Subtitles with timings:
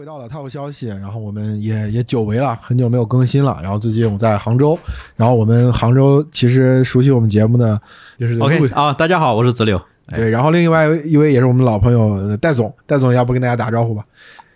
[0.00, 0.86] 回到了套消息。
[0.86, 3.58] 然后我们也也久违了，很久没有更新了。
[3.62, 4.78] 然后最近我在杭州，
[5.14, 7.78] 然后我们杭州其实熟悉我们节目的
[8.18, 9.78] 就是 OK 啊，大家好，我是子柳。
[10.08, 14.02] 对，然后另外一位也是我们老朋友戴总，戴总要不跟大家打招呼吧？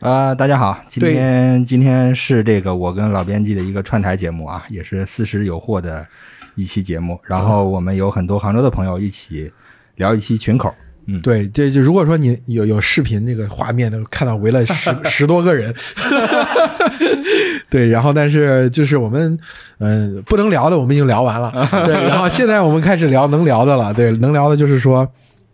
[0.00, 6.06] 啊，大家好，今天今天是这个我跟老编辑的一个串台节目啊，也是四十有货的
[6.54, 7.20] 一期节目。
[7.22, 9.52] 然后我们有很多杭州的朋友一起
[9.96, 10.74] 聊一期群口。
[11.06, 15.74] 嗯，对，这就如果说你有有视频那个画面，能看到围了十 十多个人，
[17.68, 19.38] 对，然后但是就是我们
[19.78, 21.52] 嗯不能聊的我们已经聊完了，
[21.86, 25.06] 对，然后现在我们开始聊能聊的了，对，能聊的就是说，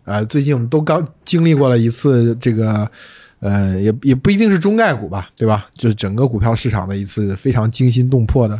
[0.05, 2.89] 呃，最近我们都刚经历过了一次这个，
[3.39, 5.67] 呃，也也不一定是中概股吧，对吧？
[5.73, 8.57] 就是整个股票市场的一次非常惊心动魄的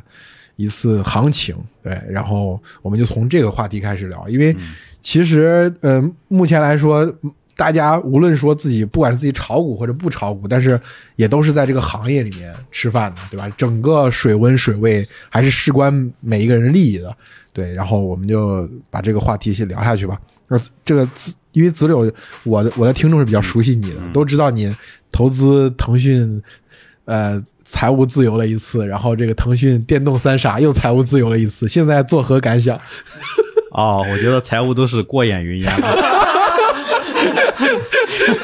[0.58, 4.54] 一次行情，对，然后我们就从这个话题开始聊，因为。
[5.02, 7.12] 其实，嗯，目前来说，
[7.58, 10.80] 大家无论说自己不管是自己炒股或者不炒股，但是
[11.16, 13.50] 也都是在这个行业里面吃饭的，对吧？
[13.58, 17.16] 整个水温水位还是事关每一个人利益的，
[17.52, 17.74] 对。
[17.74, 20.20] 然后我们就把这个话题先聊下去吧。
[20.48, 22.12] 那这个子，因为子柳，
[22.44, 24.76] 我的我的听众是比较熟悉你的，都知道你
[25.12, 26.42] 投资腾讯，
[27.06, 32.80] 呃，财务自由了一次，然后这个腾讯电动三傻又财务自由了一次，现在作何感想？
[33.72, 35.72] 哦，我觉得财务都是过眼云烟，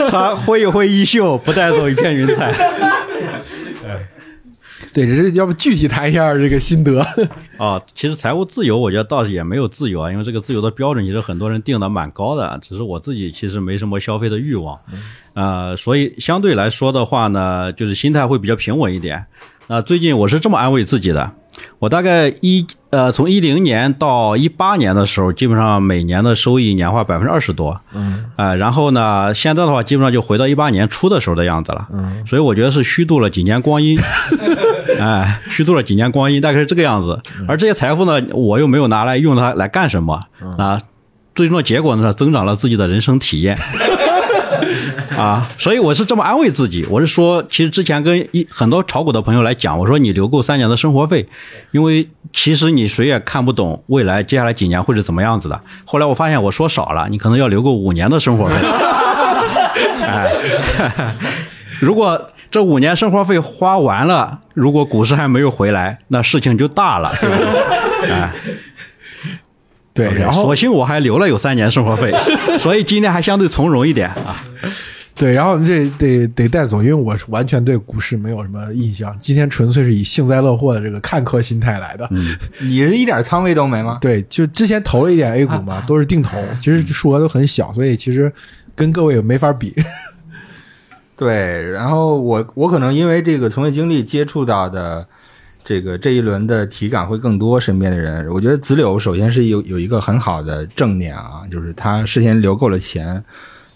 [0.09, 2.53] 他挥一挥衣袖，不带走一片云彩。
[4.93, 7.05] 对，这是要不具体谈一下这个心得？
[7.57, 14.79] 啊， 其实财务自由，我觉得倒是也没有自由啊，因为这个自由的标准其实很多人定的蛮高的，只是我自己其实没什么消费的欲望，
[15.35, 19.23] 呃，所以相对来说的话呢，就是心态会比较平稳一点。
[19.67, 21.31] 那最近我是这么安慰自己的。
[21.79, 33.99] 我大概一呃，从一零年到一八年的时候，基本上每年的收益年化百分之二十多，嗯，啊，然后呢，现在的话，基本上就回到一八年初的时候的样子了，嗯，所以我觉得是虚度了几年光阴，
[34.99, 37.21] 哎，虚度了几年光阴，大概是这个样子。
[37.47, 40.19] 而这些财富呢，我又没有拿来用它来干什么
[40.57, 40.81] 啊？
[41.35, 43.55] 最终的结果呢，增长了自己的人生体验。
[45.15, 51.27] 啊，所以我是这么安慰自己，我是说，其实之前跟一很多炒股的朋友来讲，我说你留够三年的生活费，
[51.71, 55.61] 因为其实你谁也看不懂未来接下来几年会是怎么样子的。
[55.85, 58.55] 后来我发现我说少了，你可能要留够五年的生活费。
[60.01, 60.31] 哎，
[61.79, 67.09] 如果这五年生活费花完了，如果股市还没有回来，那事情就大了。
[68.09, 68.31] 哎。
[69.93, 72.13] 对，然后索性我还留了有三年生活费，
[72.59, 74.45] 所以今天还相对从容一点啊。
[75.17, 82.07] 对，然后这得得带走，因为我是完全对股市没有什么印象，今天纯粹是以幸灾乐祸的这个看客心态来的。
[82.61, 83.97] 你是一点仓位都没吗？
[83.99, 88.31] 对，就之前投了一点 A 股嘛，都是定投，其实数额都很小，所以其实
[88.75, 89.73] 跟各位也没法比。
[91.17, 95.07] 对，然后我我可能因为这个从业经历接触到的。
[95.63, 103.21] 这个这一轮的体感会更多，身边的人，我觉得子柳首先是有有一个很好的正念啊，就是他事先留够了钱，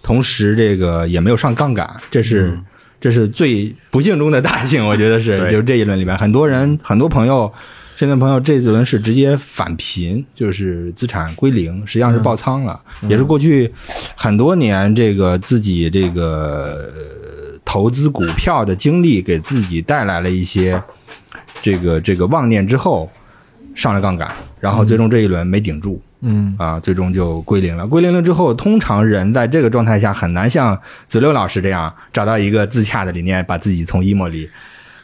[0.02, 2.58] 同时这个也没有上杠杆，这是
[3.00, 7.52] 这是最不幸中的大幸，我觉得是， 就是这一轮里面很多人很多朋友，
[7.96, 12.80] 身边朋友这一轮是直接返贫，就是资产归零，实际上是爆仓了，
[13.10, 13.72] 也是过去
[14.16, 16.92] 很多年这个自己这个
[17.64, 20.82] 投资股票的经历给自己带来了一些。
[21.64, 23.08] 这个这个妄念之后，
[23.76, 24.28] 上了杠杆，
[24.60, 27.86] 然后最终这一轮没顶住，嗯啊，最终就归零了。
[27.86, 34.50] 归零了之后，通常人在这个状态下很难像子六老师这样找到一个自洽的理念，把自己从 emo 里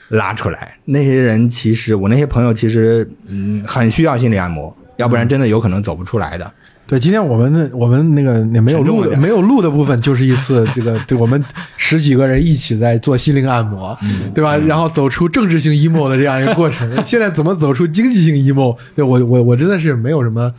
[0.09, 0.77] 拉出来。
[0.85, 6.51] 那些人其实，我那些朋友其实，嗯，很需要心理按摩，要不然真的有可能走不出来的。
[6.87, 11.43] 对，今天我们的我们那个没有录的没有录的部分，就是一次这个对我们
[11.75, 13.95] 十几个人一起在做心灵按摩，
[14.33, 14.55] 对吧？
[14.55, 16.89] 然后走出政治性 emo 的这样一个过程。
[17.03, 18.75] 现在怎么走出经济性 emo？
[18.95, 20.51] 对我我我真的是没有什么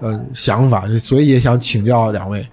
[0.00, 2.44] 呃想法，所以也想请教两位。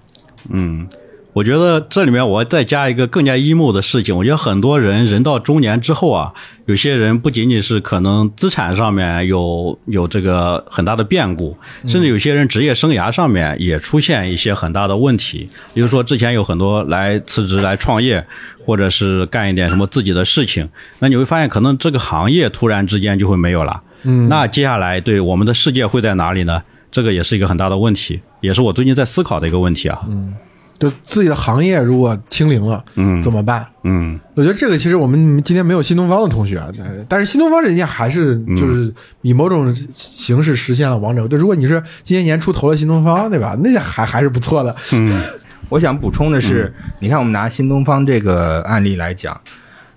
[0.50, 0.86] 嗯。
[1.34, 4.16] 我觉得这里面我再加一个更加 emo 的事情。
[4.16, 6.32] 我觉得很多人人到中年之后啊，
[6.66, 11.56] 有些人不仅仅是可能资产上面有有这个很大的变故，
[11.88, 15.48] 甚至有些人职业生涯上面也出现一些很大的问题。
[15.74, 18.24] 比如说之前有很多来辞职来创业，
[18.64, 20.68] 或者是干一点什么自己的事情，
[21.00, 23.82] 那你会发现可能这个行业突然之间就会没有了。
[24.04, 26.62] 嗯，那接下来对我们的世界会在哪里呢？
[26.92, 30.00] 这个也是一个很大的问题，也是我最近在思考的一个问题啊。
[30.08, 30.32] 嗯。
[30.78, 33.66] 就自己的行业如果清零了，嗯，怎么办？
[33.84, 36.60] 嗯，我觉得这个其实我们今天没有新东方的同学，
[37.08, 38.92] 但是新东方人家还是就是
[39.22, 41.28] 以某种形式实现了王者。
[41.28, 43.56] 对，如果你是今年年初投了新东方，对吧？
[43.62, 44.74] 那还还是不错的。
[44.92, 45.22] 嗯，
[45.68, 49.40] 我想补充的是，你看我们拿新东方这个案例来讲，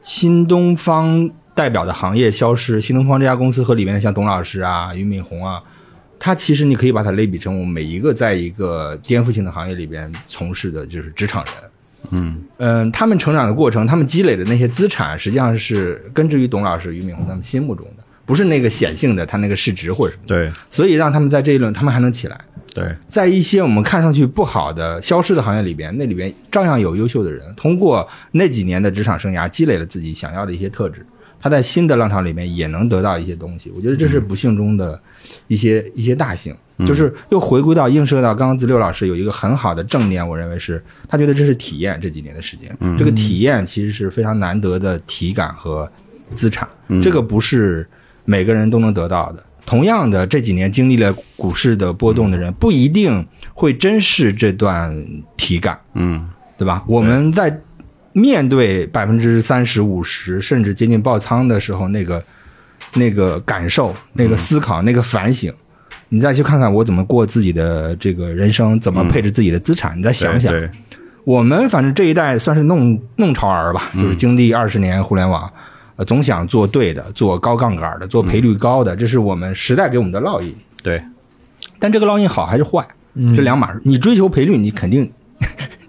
[0.01, 5.59] 新东方代表的行业消失，新东方这家公司和里面的像董老师啊、俞敏洪啊，
[6.19, 11.53] 他其实你可以把它类比成我们每一个在一个颠覆性的行业里边从事的就是职场人。
[12.11, 20.23] 嗯嗯，他们成长的过程，他们积累的那些资产，实际上是根植于董老师、俞敏洪他们心目中的，不是那个显性的他那个市值或者什么。
[20.27, 22.39] 对所以让他们在这一轮，他们还能起来。
[22.73, 31.05] 对在一些我们看上去不好的、消失的行业里边，那里边照样有优秀的人，通过那几年的职场生涯积累了自己想要的一些特质，
[31.47, 33.71] 他在新的浪潮里面也能得到一些东西。
[33.73, 35.01] 我觉得这是不幸中的
[35.47, 36.53] 一些、一些大幸，
[36.85, 45.89] 就是又回归到映射到刚刚子六老师有一个很好的正念，我认为是他觉得这是体验这几年的时间，这个体验其实是非常难得的体感和
[46.33, 46.67] 资产，
[47.01, 47.88] 这个不是
[48.25, 49.41] 每个人都能得到的。
[49.65, 54.93] 同样的，这几年经历了股市的波动的人，不一定会珍视这段
[55.38, 56.27] 体感，嗯
[56.57, 56.83] 对吧？
[56.88, 57.61] 我们在
[58.17, 62.23] 面对百分之三十五十甚至接近爆仓的时候，那个
[62.95, 65.53] 那个感受、那个思考、那个反省，
[66.09, 70.51] 你再去看看我怎么过自己的这个人生，怎么配置自己的资产，你再想想，
[71.25, 75.47] 我们反正这一代算是弄弄潮儿吧，就是经历二十年互联网，
[75.95, 80.55] 呃，总想做对的，做高杠杆的，做赔率高的，这是我们时代给我们的烙印。
[80.81, 80.99] 对。
[81.79, 82.83] 但这个烙印好还是坏，
[83.35, 83.79] 这两码事。
[83.83, 85.11] 你追求赔率，你肯定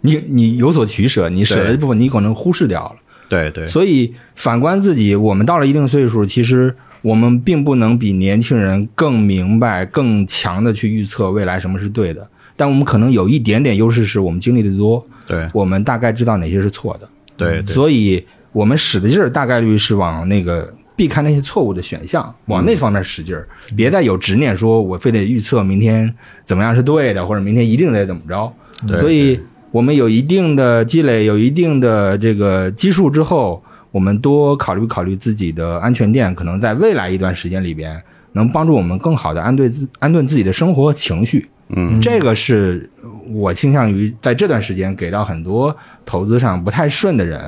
[0.00, 2.96] 你你有所取舍，你舍的对部分你可能忽视掉了。
[3.28, 12.26] 对对所以反观自己，我们到了一定岁数，其实我们并不能比年轻人更明白、更强的去预测未来什么是对的。
[12.56, 17.08] 但我们可能有一点点优势，是我们经历的多，对我们大概知道哪些是错的。
[17.36, 23.46] 对对，所以我们使的劲儿大概率是往那个避开那些错误的选项，往那方面使劲儿，
[23.76, 26.12] 别再有执念，说我非得预测明天
[26.44, 28.52] 怎么样是对的，或者明天一定得怎么着。
[28.86, 29.38] 对所以
[29.70, 38.00] 我们有一定的积累，有一定的这个基数之后，我们多考虑考虑自己的安全垫，可能在未来一段时间里边，
[38.32, 41.48] 能帮助我们更好的安顿自安顿自己的生活和情绪。
[41.70, 42.88] 嗯这个是
[43.30, 45.76] 我倾向于在这段时间给到很多
[46.06, 47.38] 投资上不太顺的人。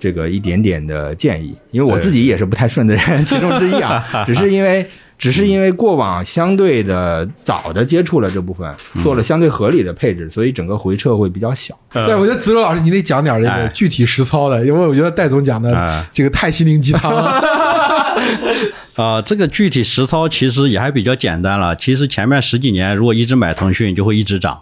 [0.00, 4.86] 这个一点点的建议，因为我自己也是不太顺的人 其中之一啊，只是因为
[5.18, 8.72] 只是因为过往相对的早的接触了这部分，
[9.02, 11.76] 做了相对合理的配置，所以整个回撤会比较小。
[11.92, 17.42] 对，我觉得子柔老师你得讲点这个哎具体实操的，因为我觉得戴总讲的哎这个太心灵鸡汤了。
[18.96, 21.74] 啊、这个具体实操其实也还比较简单了。
[21.76, 24.60] 其实前面十几年，如果一直买腾讯，就会一直涨，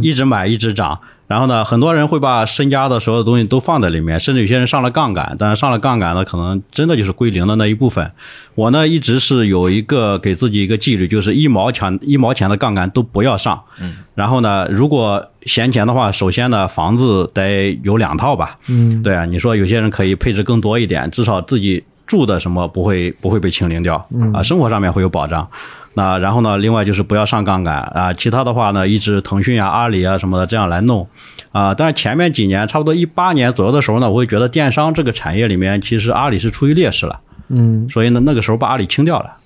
[0.00, 0.96] 一直买一直涨。
[1.28, 8.12] 然后呢，很多人会把身家的所有东西都放在里面，甚至有些人上了杠杆，但是上了杠杆呢，可能真的就是归零的那一部分。
[8.54, 13.62] 我呢，一直是有一个给自己一个纪律，就是一毛钱一毛钱的杠杆都不要上。
[13.80, 13.94] 嗯。
[14.14, 18.58] 然后呢，如果闲钱的话，首先呢，房子得有两套吧。
[18.68, 25.48] 嗯，对啊，你说有些人可以配置更多一点，至少自己住的什么不会不会被清零掉啊，生活上面会有保障。
[25.94, 31.06] 那然后呢，另外就是不要上杠杆啊，其他的话呢，一直腾讯啊、阿里啊什么的这样来弄
[31.52, 31.74] 啊。
[31.74, 39.36] 但是前面几年，差不多一八年左右的时候呢，我会觉得电商这个产业里面，其实阿里是处于劣势了，嗯所以呢，那个时候把阿里清掉了。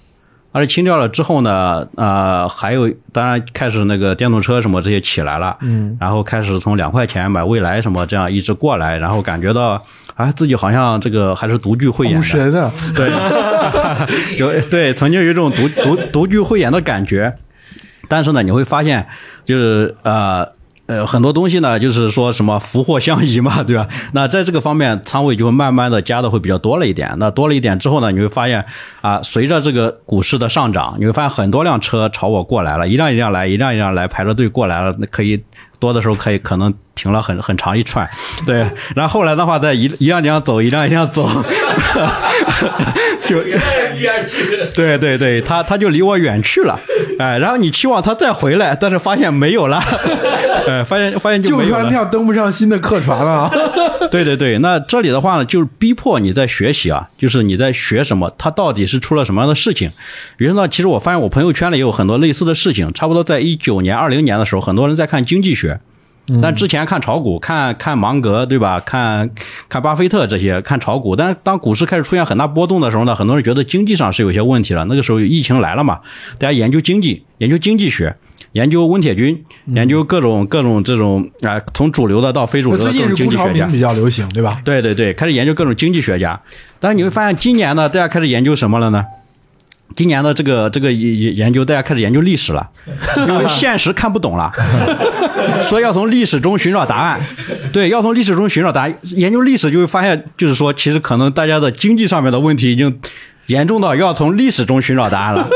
[0.53, 9.85] 而且清掉了之后呢，呃，还有当然开始那个电动车什么这些起来了，嗯，然后开始从两块钱买蔚来什么这样一直过来，然后感觉到
[10.17, 13.11] 啊自己好像这个还是独具慧眼股的，神啊，对，
[14.37, 17.37] 有对曾经有一种独独独具慧眼的感觉，
[18.09, 19.07] 但是呢，你会发现
[19.45, 20.57] 就是呃。
[20.89, 23.89] 呃，很多东西呢，就是说什么福祸相依嘛， 对吧？
[24.13, 27.13] 那在这个方面，仓位就会慢慢的加的会比较多了一点。
[27.19, 28.65] 那多了一点之后呢，你会发现
[29.01, 35.43] 啊，随着这个股市的上涨，你会发现很多辆车朝我过来了，一辆一辆来，一辆一辆来，排着队过来了，那可以
[35.81, 38.09] 多的时候可以可能停了很很长一串，
[38.45, 38.67] 对。
[38.97, 41.29] 然后后来的话，再一一辆一辆走，一辆一辆走，
[43.29, 43.41] 就
[44.75, 46.81] 对对对，他他就离我远去了，
[47.21, 49.79] 哎，然后你期望他再回来，但是发现没有了，
[50.67, 51.81] 哎，发现发现就旧没有了。
[51.83, 53.51] 船票登不上新的客船 了。
[54.11, 59.91] 对对对，那这里的话呢，就是逼迫你在学习啊，就是你在学什么，他到底是出了什么样的事情。
[60.39, 65.81] 比如说呢，其实我发现我朋友圈里也有很多类似的事情，差不多在一九年、二零年的时候，很多人在看经济学。
[66.43, 68.81] 但之前看炒股，看看芒格，对吧？
[68.81, 69.31] 看
[69.69, 71.15] 看巴菲特这些，看炒股。
[71.15, 74.85] 但是当股市开始出现很大波动的时候呢，很多人觉得经济上是有些问题了。
[74.87, 76.01] 那个时候疫情来了嘛，
[76.39, 78.17] 大家研究经济，研究经济学，
[78.53, 83.67] 研究温铁军，研究各种各种这种啊、从主流的到非主流的最各种经济学家。
[83.67, 84.61] 比较流行，对吧？
[84.65, 86.41] 对对对，开始研究各种经济学家。
[86.81, 89.05] 但是你会发现，今年呢，大家开始研究什么了呢？
[89.97, 92.69] 今年的这个这个研研究，大家开始研究历史了，
[93.27, 94.53] 因为现实看不懂了，
[95.67, 97.21] 说要从历史中寻找答案。
[97.73, 98.95] 对，要从历史中寻找答案。
[99.03, 103.01] 研究历史就会发现，就是说，其实可能大家的经济上面的问题已经
[103.47, 105.49] 严重到要从历史中寻找答案了，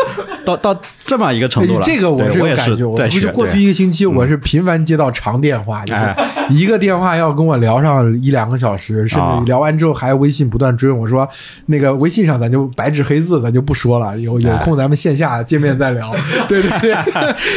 [0.44, 1.82] 到到这么一个程度了。
[1.84, 3.20] 这个我也是有感觉，我在学。
[3.20, 11.28] 不就过去一个星期，我是频繁接到长电话，就是哎一个电话要跟我聊上一两个小时，甚啊至聊完之后还微信不断追问我说，
[11.66, 16.12] 那个微信上咱就白纸黑字，咱就不说了，有有空咱们线下见面再聊。
[16.48, 16.96] 对对对。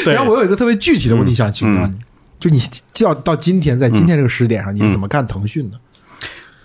[0.06, 1.96] 对然后我有一个特别具体的问题想请教你，
[2.40, 2.60] 就你
[3.00, 5.78] 到到今天，在今天这个时点上，你是怎么看腾讯的？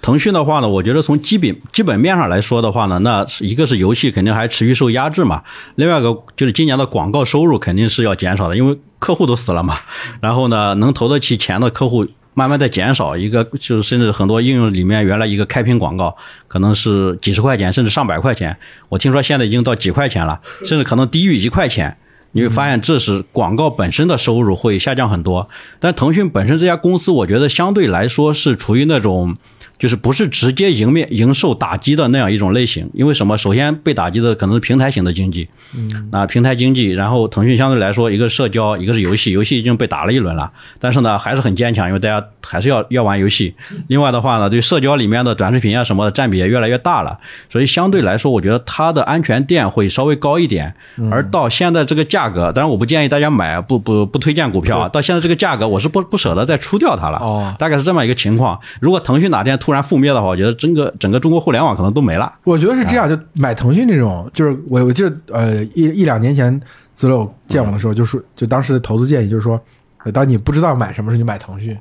[0.01, 5.43] 腾讯的话呢，我觉得从基本基本面上来说的话呢，那一个是游戏肯定还持续受压制嘛，
[5.75, 9.77] 另外一个就是今年的广告收入肯定是要减少的，因为客户都死了嘛。
[10.21, 18.57] 然后呢，能投得起钱的客户慢慢在减少，一个就是甚至很多应用里面原来一个开屏广告可能是几十块钱甚至上百块钱，
[18.89, 21.97] 我听说现在已经到几块钱了，甚至可能低于一块钱。
[22.33, 25.49] 你会发现，这是广告本身的收入会下降很多。
[25.81, 29.35] 但腾讯本身这家公司，我觉得相对来说是处于那种，
[29.79, 32.91] 就是不是直接迎面迎受打击的那样一种类型。
[32.93, 33.39] 因为什么？
[33.39, 43.55] 首先被打击的可能是平台型的经济，嗯，那平台经济，然后腾讯相对来说，一个社交，一个是游戏，游戏已经被打了一轮了，但是呢还是很坚强，因为大家还是要要玩游戏。
[43.87, 47.19] 另外的话呢，对社交里面的短视频啊什么的占比也越来越大了，
[47.49, 50.75] 所以相对来说，我觉得它的安全垫会稍微高一点。
[51.11, 54.89] 而到现在这个价格，当然我不建议大家买，不不不推荐股票啊。
[54.89, 57.19] 到现在这个价格，我是不不舍得再出掉它了。
[57.19, 58.59] 哦大概是这么一个情况。
[58.81, 62.33] 如果腾讯哪天突然覆灭的话，我觉得整个整个中国互联网可能都没了。
[62.45, 66.61] 我觉得是这样，就买腾讯这种，就是我我记得呃一一两年前
[66.95, 69.61] 子柳见我的时候，就说就当时的投资建议就是说，
[70.05, 71.77] 呃当你不知道买什么时，候，你买腾讯。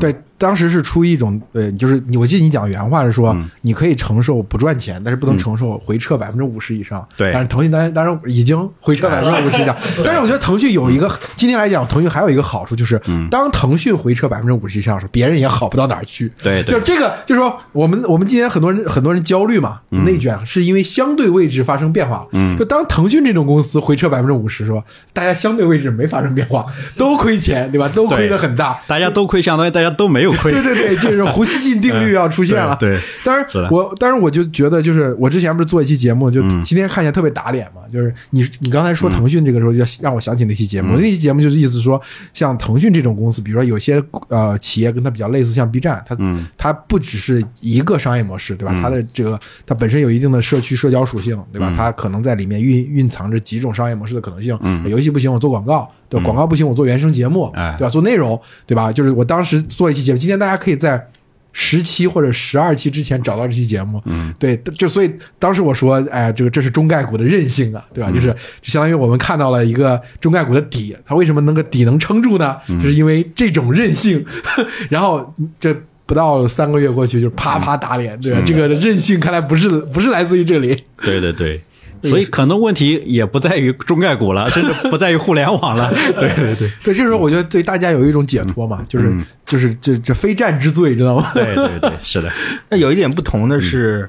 [0.00, 7.06] 对，当时是出于一种呃，就是你我记得你讲原话是说，你可以承受不赚钱，但是不能承受回撤百分之五十以上。
[7.14, 12.98] 对但是腾讯当然当然已经回撤百分之五十以上，但是我觉得腾讯有一个 今天来讲，腾讯还有一个好处就是，
[13.30, 16.32] 当腾讯回撤百分之五十以上的时候，别人也好不到哪儿去。
[16.42, 22.26] 对对就这个，就是说，我们我们今天很多人很多人焦虑嘛，内卷是因为相对位置发生变化了。
[22.32, 24.82] 嗯，就当腾讯这种公司回撤百分之五十，是吧？
[25.12, 26.64] 大家相对位置没发生变化，
[26.96, 27.86] 都亏钱，对吧？
[27.94, 28.80] 都亏得很大。
[28.86, 30.50] 大家都亏，相当于大家都没有 亏。
[30.52, 32.76] 对对对，就是胡锡进定律要出现了。
[32.78, 37.82] 对对当然是的我当然我就觉得，就是我之前不是做一期节目，就嗯今天看起来特别打脸嘛。
[37.92, 40.94] 就是你你刚才说腾讯这个时候，就让我想起那期节目。
[40.96, 42.00] 嗯那期节目就是意思说，
[42.32, 48.78] 像腾讯这种公司，比如说有些呃企业跟它比较类似，像 B 站，它嗯它不只是一个商业模式，对吧？
[48.80, 51.74] 它的这个它本身有一定的社区社交属性，对嗯吧？
[51.76, 54.58] 它可能在里面蕴蕴藏着几种商业模式的可能性。
[54.86, 55.90] 游戏不行，我做广告。
[56.10, 57.88] 对吧，广告不行，我做原声节目，对吧？
[57.88, 58.92] 做内容，对吧？
[58.92, 61.08] 就是我当时做一期节目，今天大家可以在
[61.52, 68.10] 十期或者十二期之前找到这期节目，嗯，对，就所以当时我说，哎，这个这是中概股的韧性啊，对吧？
[68.10, 68.28] 就是
[68.60, 72.56] 就相当于我们看到了一个中概股的底，它为什么能个底能撑住呢？
[72.68, 74.24] 就是因为这种韧性，
[74.90, 75.74] 然后这。
[76.06, 78.42] 不到三个月过去，就啪啪打脸，对吧？
[78.44, 81.60] 这个韧性看来不是不是来自于这里， 对对对。
[82.02, 85.90] 所以可能问题也不在于中概股了， 甚至不在于互联网了。
[86.18, 89.12] 对对对对，这时候我觉得对大家有一种解脱嘛，就是
[89.44, 91.30] 就是这这非战之罪，知道吗？
[91.34, 92.30] 对对对，是的。
[92.70, 94.08] 那有一点不同的是，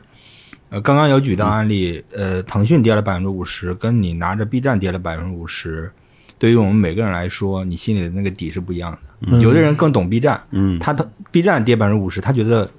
[0.69, 5.91] 呃，刚刚有举到案例，呃，腾讯跌了百分之五十，跟你拿着 B 站跌了百分之五十，
[6.39, 9.38] 对于我们每个人来说，你心里的那个底是不一样的。
[9.39, 12.69] 有的人更懂 B 站，嗯他的 B 站跌百分之五十，他觉得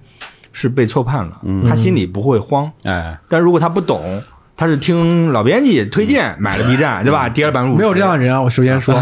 [0.53, 2.71] 是被错判了，他心里不会慌。
[2.85, 4.23] 哎，但如果他不懂，
[4.63, 7.29] 他是听老编辑推荐买了 B 站，对吧？
[7.29, 8.41] 跌了百分之五，没有这样的人啊！
[8.41, 8.95] 我首先说，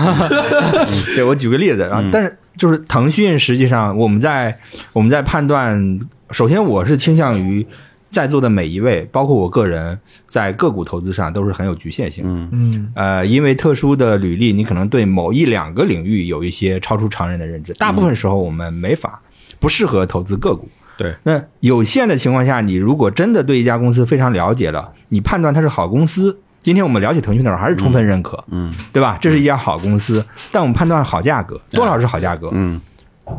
[1.14, 4.58] 对我举个例子啊，但是就是腾讯，实际上我们在
[4.94, 6.00] 我们在判断，
[6.30, 7.66] 首先我是倾向于
[8.08, 12.24] 在座的每一位，包括我个人，在个股投资上都是很有局限性。
[12.26, 19.20] 嗯嗯呃，因为特殊的履历，你可能对某一两个领域有一些超出常人的认知，大部分时候我们没法
[19.58, 20.66] 不适合投资个股。
[21.00, 26.38] 对，那有限的情况下，你如果真的对一家公司非常了解了，你判断它是好公司。
[26.60, 29.16] 今天我们了解腾讯的时候，还是充分认可，嗯对吧？
[29.18, 32.78] 这是一家好公司，但我们判断好价格，多少是好价格，嗯，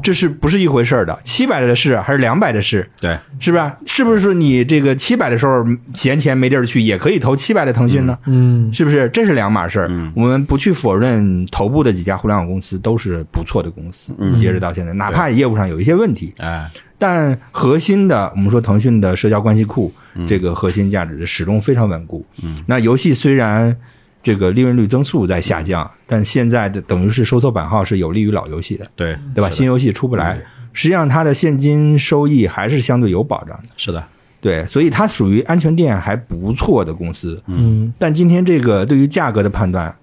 [0.02, 1.18] 这是不是一回事儿的？
[1.24, 2.90] 七百的事还是两百的事？
[3.00, 3.72] 对，是不是？
[3.86, 8.18] 是不是说你这个七百的时候闲钱没地儿去，也可以投七百的腾讯呢？
[8.26, 9.10] 嗯是不是？
[9.10, 9.88] 这是两码事儿。
[9.90, 19.92] 嗯我们不去否认头部的几家互联网公司都是不错的公司，截止到现在，哪怕业务上有一些问题，哎，但核心的，我们说腾讯的社交关系库，
[20.28, 22.26] 这个核心价值始终非常稳固。
[22.44, 23.76] 嗯，那游戏虽然
[24.24, 29.50] 这个利润率增速在下降，但现在的等于是收缩版号是有利于老游戏的，对对吧？
[29.50, 30.42] 新游戏出不来，
[30.74, 33.70] 实际上它的现金收益还是相对有保障的。
[33.78, 34.04] 是的，
[34.40, 37.42] 对，所以它属于安全垫还不错的公司。
[37.48, 37.92] 嗯。
[37.98, 39.96] 但今天这个对于价格的判断，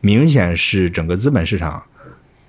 [0.00, 1.82] 明显是整个资本市场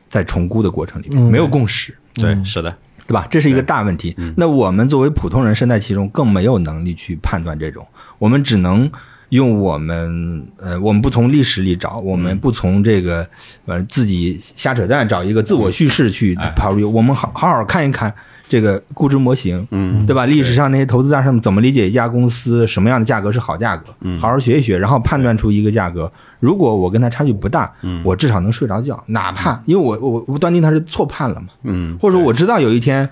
[0.09, 1.29] 在重估的过程里面嗯。
[1.29, 2.73] 没有共识，对，是的，
[3.05, 3.27] 对吧？
[3.29, 4.15] 这是一个大问题。
[4.37, 7.85] 那我们作为普通人身在其中，更没有能力去判断这种，
[8.17, 8.89] 我们只能
[9.29, 13.27] 用我们呃，我们不从历史里找，我们不从这个
[13.65, 18.13] 呃自己瞎扯淡找一个自我叙事去考虑，我们好好好看一看。
[18.47, 20.25] 这个估值模型，嗯，对吧？
[20.25, 23.93] 历史上那些投资大师们怎么理解一家公司，什么样的价格是好价格？
[24.01, 24.19] 嗯。
[24.19, 26.11] 好好学一学，然后判断出一个价格。
[26.39, 28.01] 如果我跟他差距不大，嗯。
[28.03, 33.07] 我至少能睡着觉，哪怕因为我我我断定他是错判了嘛，嗯，或者说我知道有一天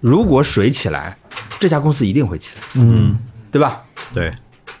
[0.00, 1.16] 如果水起来，
[1.58, 3.16] 这家公司一定会起来，嗯。
[3.50, 3.80] 对吧？
[4.12, 4.30] 对，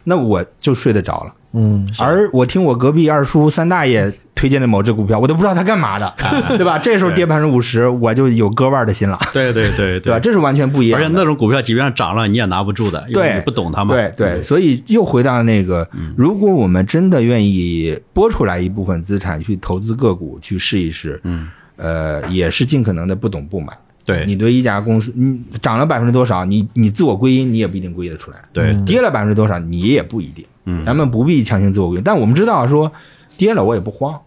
[0.08, 1.34] 那我就睡得着了。
[1.54, 6.14] 嗯而我听我隔壁二叔三大爷推荐的某只股票，我都不知道他干嘛的，
[6.58, 6.78] 对吧？
[6.78, 10.18] 这时候跌百分之五十，我就有割腕的心了，对对对 对吧？
[10.20, 11.00] 这是完全不一样。
[11.00, 13.94] 而且那种股票即便涨了，你也拿不住的，因为对你不懂它嘛。
[13.94, 23.72] 对对，所以又回到那个，如果我们真的愿意拨出来一部分资产去投资个股，去试一试，嗯，呃，也是尽可能的不懂不买。
[24.08, 24.24] 对。
[24.24, 28.38] 你对一家公司，你涨了百分之多少，你你自我归因，你也不一定归得出来。
[28.54, 28.74] 对。
[28.86, 30.42] 跌了百分之多少，你也不一定。
[30.64, 30.82] 嗯。
[30.86, 32.90] 咱们不必强行自我归因，但我们知道说，
[33.36, 34.18] 跌了我也不慌，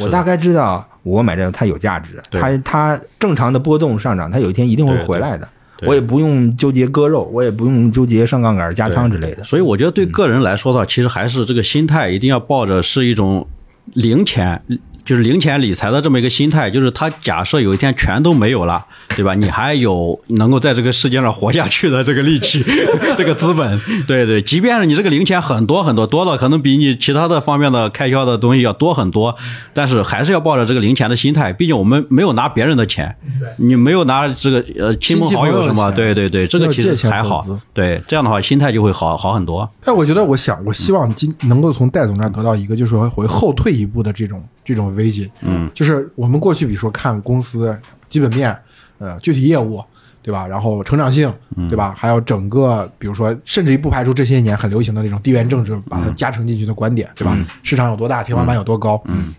[0.00, 5.48] 我大概知道我买这个它有价值，它它正常的波动上涨，它有一天一定会回来的。
[5.86, 9.42] 我也不用纠结割肉，我也不用纠结上杠杆加仓之类的。
[9.42, 13.46] 所以我觉得对个人来说的话，其实还是这个心态一定要抱着是一种
[13.94, 14.62] 零钱，
[15.04, 16.70] 就是零钱理财的这么一个心态。
[16.70, 18.84] 就是他假设有一天全都没有了，
[19.16, 19.34] 对吧？
[19.34, 22.64] 你还有能够在这个世界上活下去的这个力气，
[23.16, 23.80] 这个资本。
[24.06, 29.34] 对对，即便是你这个零钱很多很多，多到可能比你其他的方面的开销的东西要多很多，
[29.72, 31.52] 但是还是要抱着这个零钱的心态。
[31.52, 33.14] 毕竟我们没有拿别人的钱，
[33.56, 37.44] 你没有拿这个呃亲朋好友什么，对对对，这个其实还好。
[37.72, 39.68] 对，这样的话心态就会好好很多。
[39.84, 45.30] 但我觉得，我想，我希望今能够从戴总这儿得到一个，就是说回后退一步的这种这种 vision。
[45.40, 48.56] 嗯，就是我们过去比如说看公司基本面，
[48.98, 49.82] 呃，具体业务，
[50.22, 50.46] 对吧？
[50.46, 51.32] 然后成长性，
[51.68, 51.94] 对吧？
[51.96, 57.36] 还有整个，比如说，甚至于不排除这些年很流行的那种地缘政治，把它加成进去的观点，对吧？
[57.62, 59.00] 市场有多大，天花板有多高？
[59.06, 59.34] 嗯。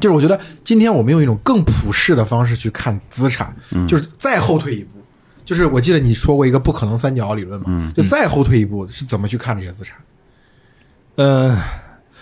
[0.00, 3.54] 就是我觉得今天我们用一种更普世的方式去看资产，
[3.86, 4.92] 就是再后退一步，
[5.44, 9.98] 就是我记得你说过一个不可能三角理论嘛，就再后退一步是怎么去看这些资产？
[11.16, 11.54] 呃，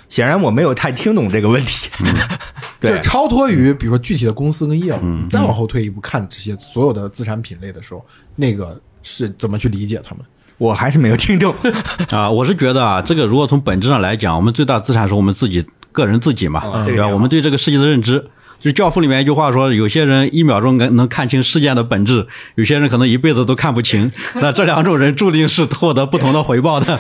[0.09, 1.91] 显然我没有太听懂这个问题。
[2.81, 8.05] 对就是，超脱于比如说具体的公司跟业务，再往后退一步看这些所有的资产品类的时候，
[8.37, 10.25] 那个是怎么去理解他们？
[10.59, 11.55] 我还是没有听懂。
[12.11, 17.09] 啊，我是觉得啊，这个如果从本质上来讲，我们最大资产是我们自己个人自己嘛，对吧？
[17.09, 18.25] 我们对这个世界的认知。
[18.61, 24.11] 就是《教父》里面一句话说，有些人一秒钟能能看清事件的本质，有些人可能一辈子都看不清。
[24.43, 26.99] 那这两种人注定是获得不同的回报的。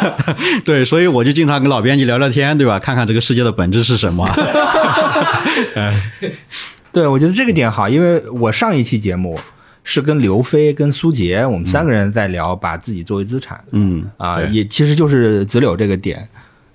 [0.62, 2.78] 对，所以我就经常跟老编辑聊聊天，对吧？
[2.78, 4.28] 看看这个世界的本质是什么。
[6.92, 9.38] 对，我觉得这个点好，因为我上一期节目
[9.82, 16.28] 是跟刘飞、跟苏杰，我们三个人在聊把自己作为资产嗯啊，也其实就是子柳这个点。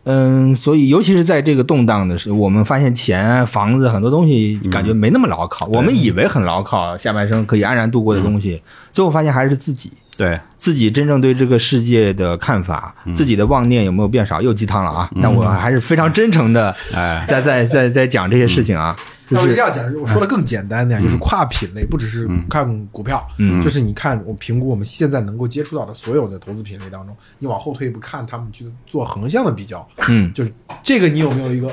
[0.05, 5.65] 嗯，所以尤其是在这个动荡的时候，我们发现钱、房子很多东西感觉没那么牢靠。
[5.65, 14.41] 我们以为很牢靠，下半生可以安然度过的东西，最后发现还是自己对，自己真正对这个世界的看法，自己的妄念有没有变少？
[14.41, 15.11] 又鸡汤了啊！
[15.21, 30.51] 但我还是非常真诚的哎，在在在在讲这些事情啊，就是那我这样讲，我说的更简单点，就是跨品类，不只是看股票，嗯就是你看我评估我们现在能够接触到的所有的投资品类当中，你往后退一步看他们去做横向的比较，嗯就是
[30.83, 31.71] 这个你有没有一个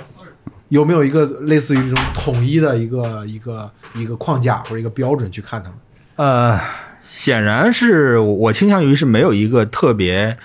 [0.69, 5.79] 有没有一个类似于这种统一的一个一个一个框架或者一个标准去看他们？
[6.17, 6.59] 呃，
[7.03, 10.37] 显然是我我倾向于是没有一个特别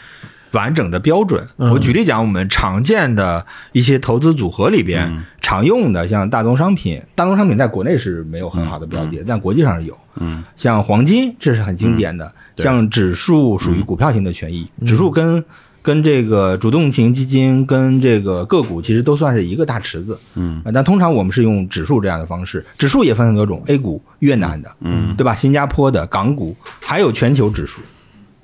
[0.57, 1.47] 完整的标准。
[1.57, 9.97] 嗯我举例讲，我们常见的一些投资组合里边、嗯常用的，像大宗商品，大宗商品在国内是没有很好的标的，但国际上是有。
[10.19, 12.29] 嗯，像黄金，这是很经典的。
[12.57, 15.41] 像指数属于股票型的权益，指数跟
[15.81, 20.19] 跟这个主动型基金跟这个个股其实都算是一个大池子。
[20.35, 25.33] 嗯呃，但通常我们是用指数这样的方式，指数也分很多种，A 股、越南的，嗯，对吧？
[25.33, 27.79] 新加坡的、港股，还有全球指数，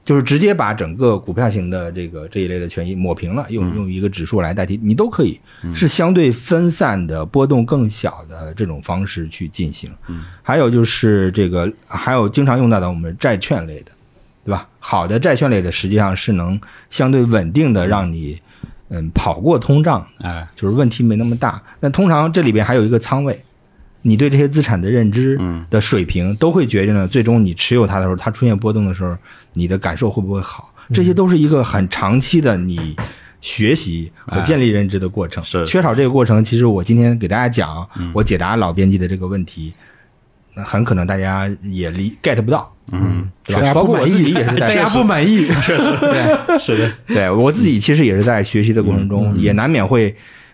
[0.06, 5.39] 就是直接把整个股票型的这个这一类的权益抹平了，用用一个指数来代替，你都可以，
[5.74, 9.89] 是相对分散的、波动更小的这种方式去进行。
[10.08, 13.92] 嗯，还有就是这个，还有经常用到的我们债券类的，
[14.44, 14.68] 对吧？
[14.80, 18.38] 好的债券类的实际上是能相对稳定的让你
[18.89, 21.63] 嗯跑过通胀，哎，就是问题没那么大。
[21.80, 23.42] 那通常这里边还有一个仓位，
[24.04, 25.66] 你对这些资产的认知嗯。
[25.72, 29.18] 的水平，都会决定了最终你持有它的时候，它出现波动的时候，
[29.54, 30.72] 你的感受会不会好。
[30.94, 32.96] 这些都是一个很长期的你
[33.42, 35.44] 学习和建立认知的过程。
[35.44, 35.66] 是。
[35.66, 39.74] 缺少这个过程，其实我今天给大家讲，我解答老编辑的这个问题，
[40.54, 43.74] 那很可能大家也理 get 不到，嗯，对吧？
[43.74, 47.32] 包括我自己也是在 大家不满意，确 实对，是的， 对。
[47.32, 50.13] 我自己其实也是在学习的过程中，也难免会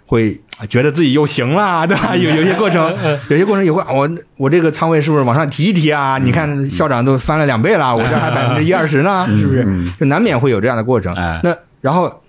[0.09, 2.15] 会觉得自己又行了，对吧？
[2.15, 2.91] 有有些过程，
[3.29, 6.17] 有些过程也会，我我这个仓位是不是往上提一提啊？
[6.17, 9.63] 你看校长都翻了两倍了，我这还百分之一二十呢，是不是？
[9.99, 11.13] 就难免会有这样的过程。
[11.13, 12.21] 哎那然后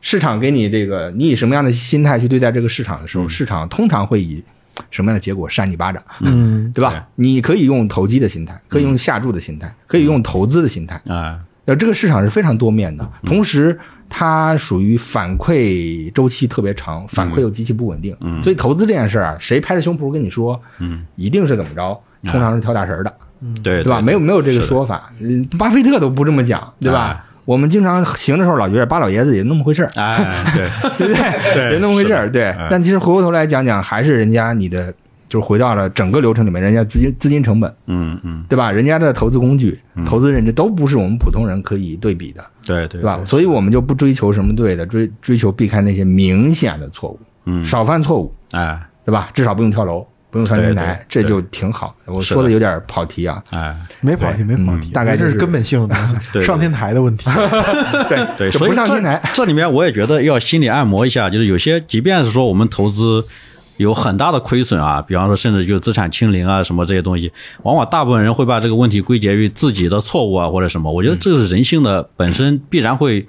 [0.00, 4.40] 市场给你这个，你以什么样的心态去对待这个市场的时候，市场通常会以
[4.90, 6.90] 什么样的结果扇你巴掌，嗯，对吧？
[6.90, 10.94] 对你可以用投机的心态，可以用下注的心态，可以用投资的心态。
[11.08, 23.12] 啊，呃，这个市场是非常多面的，同时它属于反馈周期特别长，反馈又极其不稳定，所以投资这件事儿啊，谁拍着胸脯跟你说，嗯，一定是怎么着，通常是挑大神儿的，
[23.62, 24.00] 对对吧？
[24.00, 27.08] 没有没有这个说法，嗯，巴菲特都不这么讲，对吧？
[27.10, 27.24] 哎？
[27.44, 31.08] 我们经常行的时候老觉得巴老爷子也那么回事儿，哎，对，对。
[31.08, 31.16] 不 对？
[31.54, 32.44] 对也那么回事儿，对。
[32.44, 32.68] 哎。
[32.70, 34.90] 但其实回过头来讲讲，还是人家你的，
[35.34, 38.70] 就是回到了整个流程里面，人家资金资金成本，嗯嗯，对吧？
[38.70, 42.44] 人家的投资工具、投资认知都不是我们普通人可以对比的。
[42.64, 43.20] 对对对吧？
[43.24, 49.28] 所以我们就不追求什么对的，追追求避开那些明显的错误，嗯，少犯错误，哎对吧？
[49.34, 51.96] 至少不用跳楼，不用上天台，这就挺好。
[52.04, 57.28] 我说的有点跑题啊，哎，没跑题，没跑题，大概就是这是根本性的东西， 对上天台的问题。
[58.08, 59.20] 对对，就所以上天台。
[59.34, 63.24] 这里面我也觉得要心理按摩一下，就是有些，即便是说我们投资
[63.76, 67.32] 有很大的亏损啊，比方说甚至就资产清零啊什么这些东西，
[67.62, 70.92] 往往大部分人会把这个问题归结于自己的错误啊或者什么。
[70.92, 73.26] 我觉得这是人性的本身必然会。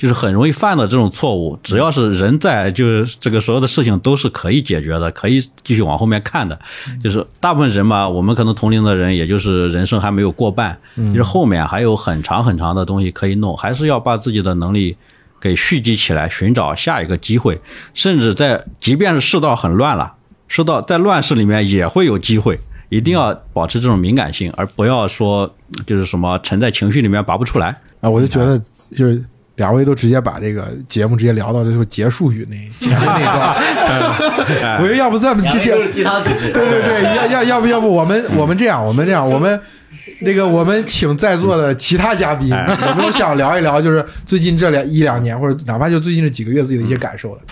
[0.00, 6.58] 就是很容易犯的这种错误，只要是人在，就是这个所有的事情都是可以解决的，可以继续往后面看的。
[7.04, 14.96] 就是大部分人嘛，我们可能同龄的人，也就是人生还没有过半，就是后面还有很长很长的东西可以弄，还是要把自己的能力
[15.40, 17.60] 给蓄积起来，寻找下一个机会，
[17.94, 20.12] 甚至在即便是世道很乱了，
[20.48, 22.58] 世道在乱世里面也会有机会。
[22.90, 25.48] 一定要保持这种敏感性，而不要说
[25.86, 27.68] 就是什么沉在情绪里面拔不出来。
[28.00, 29.24] 啊，我就觉得就是
[29.54, 35.70] 两位都直接把这个节目直接聊到就是结束语那前面那一段， 我觉得要不咱们这这。
[35.94, 39.60] 对对对，要要要不要不我们我们这样，我们这样，我们
[40.20, 47.42] 那个我们请在座的其他嘉宾有没有想聊一聊，就是最近这两一两年，或者哪怕就最近这几个月自己的一些感受的？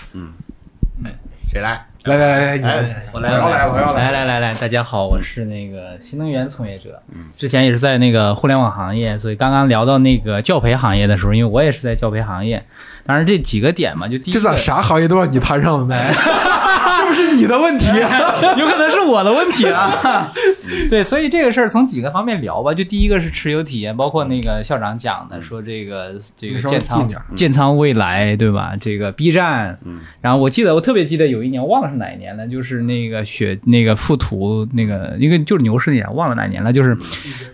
[1.51, 1.85] 谁来？
[2.03, 7.01] 来来来来，你哎们，我来我要来我要来来来来来，大家好，我是那个新能源从业者，
[7.37, 12.63] 之前也是在那个互联网行业，所以刚刚聊到那个教培行业的时候，因为我也是在教培行业，
[13.09, 15.95] 当然这几个点嘛，就第一个这咋啥行业都让你摊上了呢？
[16.13, 17.87] 是不是你的问题？
[18.59, 20.31] 有可能是我的问题啊。
[20.91, 22.71] 对，所以这个事儿从几个方面聊吧。
[22.71, 28.73] 就第一个是持有体验，包括那个校长讲的，说这个这个建仓近点儿建仓未来，对吧？
[28.79, 29.79] 这个 B 站，
[30.21, 36.95] 然后我记得我特别记得有一年，忘了是哪一年了，就是那个雪那个富途那个因为就是牛市那年，忘了哪年了，就是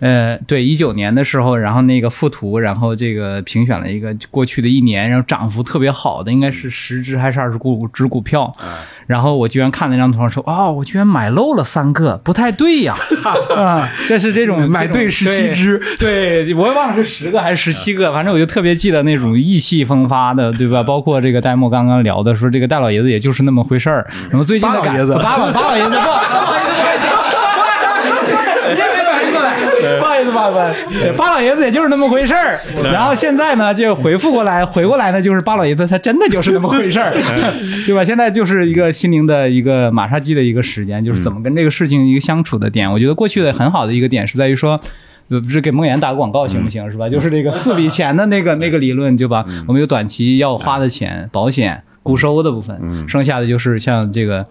[0.00, 8.52] 呃对一九年的时候，然后那个富途，然后这个评选了一个过去的一年，然后涨幅特别好的，应该是十只还是二十股只股票，
[9.06, 12.94] 然后我居然看那张图说，哦，我居然买漏了三个，不太对呀，
[13.56, 20.82] 啊，这是这种 买对十七只，对，对我也忘了是十个还是十七个，反正我就特别记得那种意气风发的，对吧？
[20.86, 24.06] 包括这个戴墨刚刚聊的说，这个戴老爷子也就是那么回事儿。
[24.30, 28.26] 然后最近的感巴老爷子八老巴老爷子，不不好意思，不好意思。
[28.68, 29.54] 你这没反应过来，
[30.00, 32.58] 不好意思，不好意思，对巴老爷子也就是那么回事儿。
[32.82, 37.12] 然后现在呢，就回复过来，回过来呢，就是巴老爷子他真的就是那么回事儿，
[37.86, 38.02] 对吧？
[38.02, 42.90] 现在就是一个心灵的一个马杀鸡的一个时间，就是怎么跟这个事情一个相处的点。
[42.90, 44.80] 我觉得过去的很好的一个点是在于说。
[45.28, 46.88] 呃不是给梦妍打个广告行不行？
[46.88, 47.08] 是吧？
[47.08, 54.46] 就是这个四笔钱的那个那个理论，就把我们有短期要花的钱、保险、固收的部分，剩下的就是像这个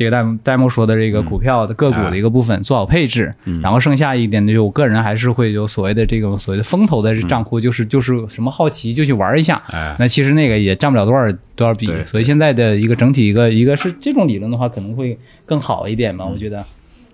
[0.00, 16.64] 这个戴戴莫说的这个股票的个股的一个部分做好配置，然后剩下一点呢，就我个人还是会有所谓的这个所谓的风投的账户，就是就是什么好奇就去玩一下，哎那其实那个也占不了多少多少比，所以现在的一个整体一个一个是这种理论的话，可能会更好一点吧，我觉得。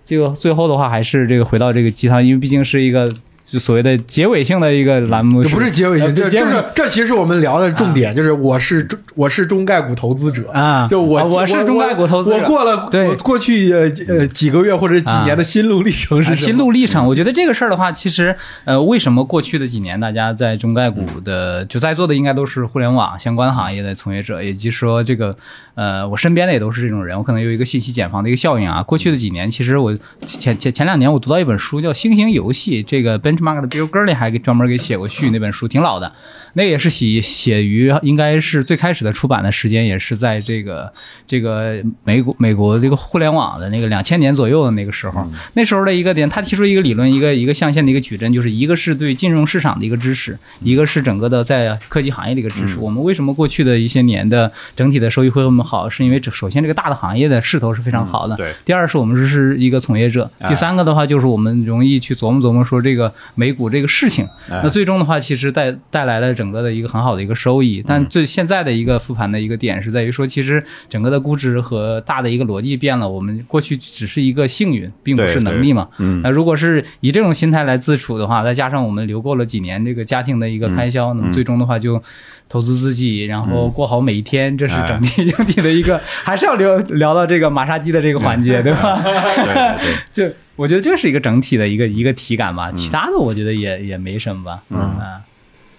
[0.04, 3.12] 这个最后的话还是这个回到这个鸡汤，因为毕竟是一个
[3.46, 13.14] 就所谓的结尾性的一个栏目，这不是结尾性，这这个这其实我们聊的重点，就是我是中我是中概股投资者啊就我啊我是中概股投资者我过了对。
[13.16, 25.36] 过去呃呃几个月或者几年的心路历程是啊，什么心路历程，我觉得这个事儿的话，其实呃，为什么过去的几年大家在中概股的就在座的应该都是互联网相关行业的从业者，以及说这个
[25.76, 28.82] 呃，我身边的也都是这种人，我可能有一个信息茧房的一个效应啊。
[28.82, 36.10] 过去的几年，其实我前前前两年我读到一本书叫《星星游戏》，这个 benchmark 的 Bill g u r l y 还给专门给写过序，那本书挺老的，
[36.56, 40.90] 那也是写写于应该是最开始的出版的时间也是在这个
[41.26, 52.78] 这个美国美国这个互联网的那个两千年左右的那个时候，那时候的一个点，他提出一个理论，一个一个象限的一个矩阵，就是一个是对金融市场的一个支持，一个是整个的在科技行业的一个支持。
[52.78, 55.86] 我们为什么过去的一些年的整体的收益会那么好？
[55.90, 75.88] 是因为这首先这个大的行业的势头是非常好的，对第二是我们是是一个从业者，第三个的话就是我们容易去琢磨琢磨说这个美股这个事情，哎那最终的话其实带带来了整个的一个很好的一个收益，但最现在的一个复盘的一个点是在于说，其实整个的估值和大的一个逻辑变了，我们过去只是一个幸运，并不是能力嘛。
[75.98, 76.20] 嗯。
[76.22, 82.02] 那如果是以这种心态来自处的话，再加上我们留够了几年这个家庭的一个开销，那么最终的话就
[82.48, 88.72] 投资自己，然后过好每一天，这是整体整体的一个，还是要聊聊到这个马杀鸡的这个环节，对。
[88.72, 89.02] 吧？
[89.02, 89.94] 对对
[90.30, 94.62] 就我觉得这是一个整体的一个一个体感吧，其他的我觉得也也没什么吧。
[94.70, 94.78] 嗯。
[94.78, 95.20] 啊，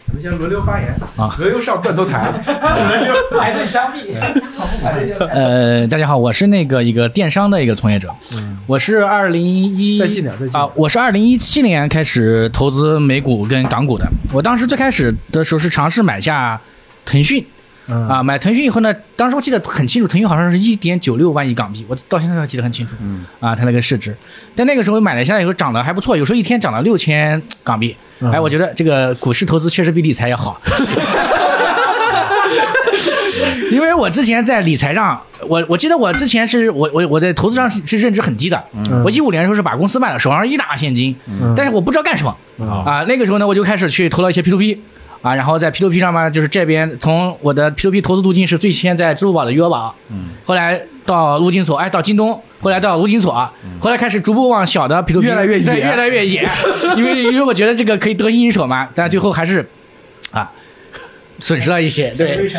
[0.09, 2.31] 我们先轮流发言啊轮流上断头台。
[2.31, 4.15] 轮流排队枪毙，
[5.29, 8.09] 呃，大家好，我是那个一个电商的一个从业者，
[8.65, 14.07] 我是二零一再近点再近点啊，我是二零一七年开始投资美股跟港股的。
[14.31, 16.59] 我当时最开始的时候是尝试买下
[17.05, 17.45] 腾讯。
[17.87, 22.95] 嗯啊，买腾讯以后呢，当时我记得很清楚，腾讯好像是一点九六万亿港币，我到现在都记得很清楚。
[23.01, 24.15] 嗯，啊，它那个市值，
[24.55, 27.95] 但那个时候买了下来以后涨得还不错，有时候一天涨了六千港币。
[28.19, 30.59] 嗯哎，我觉得这个股市投资确实比理财要好。
[33.71, 38.63] 因为我之前在理财上，我我记得我之前是我我我在投资上是是认知很低的。
[38.73, 41.15] 嗯我一五年的时候是把公司卖了，手上一大现金，
[41.55, 43.03] 但是我不知道干什么啊啊。
[43.03, 44.81] 那个时候呢，我就开始去投了一些 P to P。
[45.21, 53.33] 啊，然后在 P to P 上面，就是这边从我的 P to P 投资路径是最先在支付宝的余额宝，嗯，后来到陆金所，哎，到京东，后来到陆金所，
[53.79, 56.47] 后来开始逐步往小的 P to P 越来越野越来越野，
[56.95, 59.67] 因为因为我觉得这个可以得心应手嘛，但最后还是
[60.31, 60.51] 啊
[61.39, 62.49] 损失了一些，对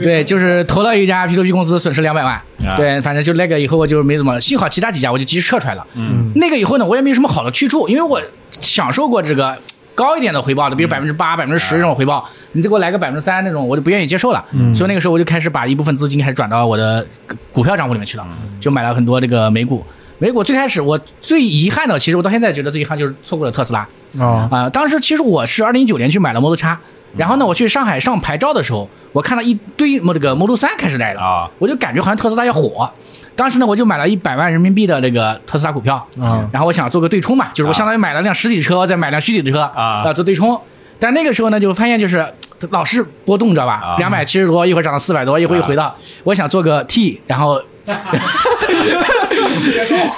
[0.00, 8.20] 对，就是投了一家 P to P 公司，损失两百万啊，对，反正就那个以后我就没怎么，幸好其他几家我就及时撤出来了，嗯，那个以后呢，我也没有什么好的去处，因为我
[8.60, 9.56] 享受过这个。
[9.98, 14.44] 高一点的回报的，比如百分之八、百分之十这种回报，你再给我来个百分之三那种，我就不愿意接受了。
[14.72, 17.04] 所以那个时候我就开始把一部分资金开始转到我的
[17.52, 18.24] 股票账户里面去了，
[18.60, 19.84] 就买了很多这个美股。
[20.20, 23.88] 美股最开始我最遗憾的，其实我到现在觉得最遗憾就是错过了特斯拉。
[24.20, 26.78] 哦啊、当时其实我是二零一九年去买了 Model 叉，
[27.16, 32.88] 然后呢，我去上海上牌照的时候，我看到一堆这个 Model 三开始来了，啊我就感觉好像特斯拉要火。
[33.38, 40.60] 当时呢，我就买了一百万人民币的那个特斯拉股票，嗯然后我想做个对冲嘛，就是我相当于买了辆实体车，再买辆虚拟的车啊呃做对冲。
[40.98, 42.26] 但那个时候呢，就发现就是
[42.70, 43.96] 老是波动，知道吧啊？
[43.98, 45.94] 两百七十多，一会儿涨到四百多，一会儿又回到。
[46.24, 47.62] 我想做个 T，然后。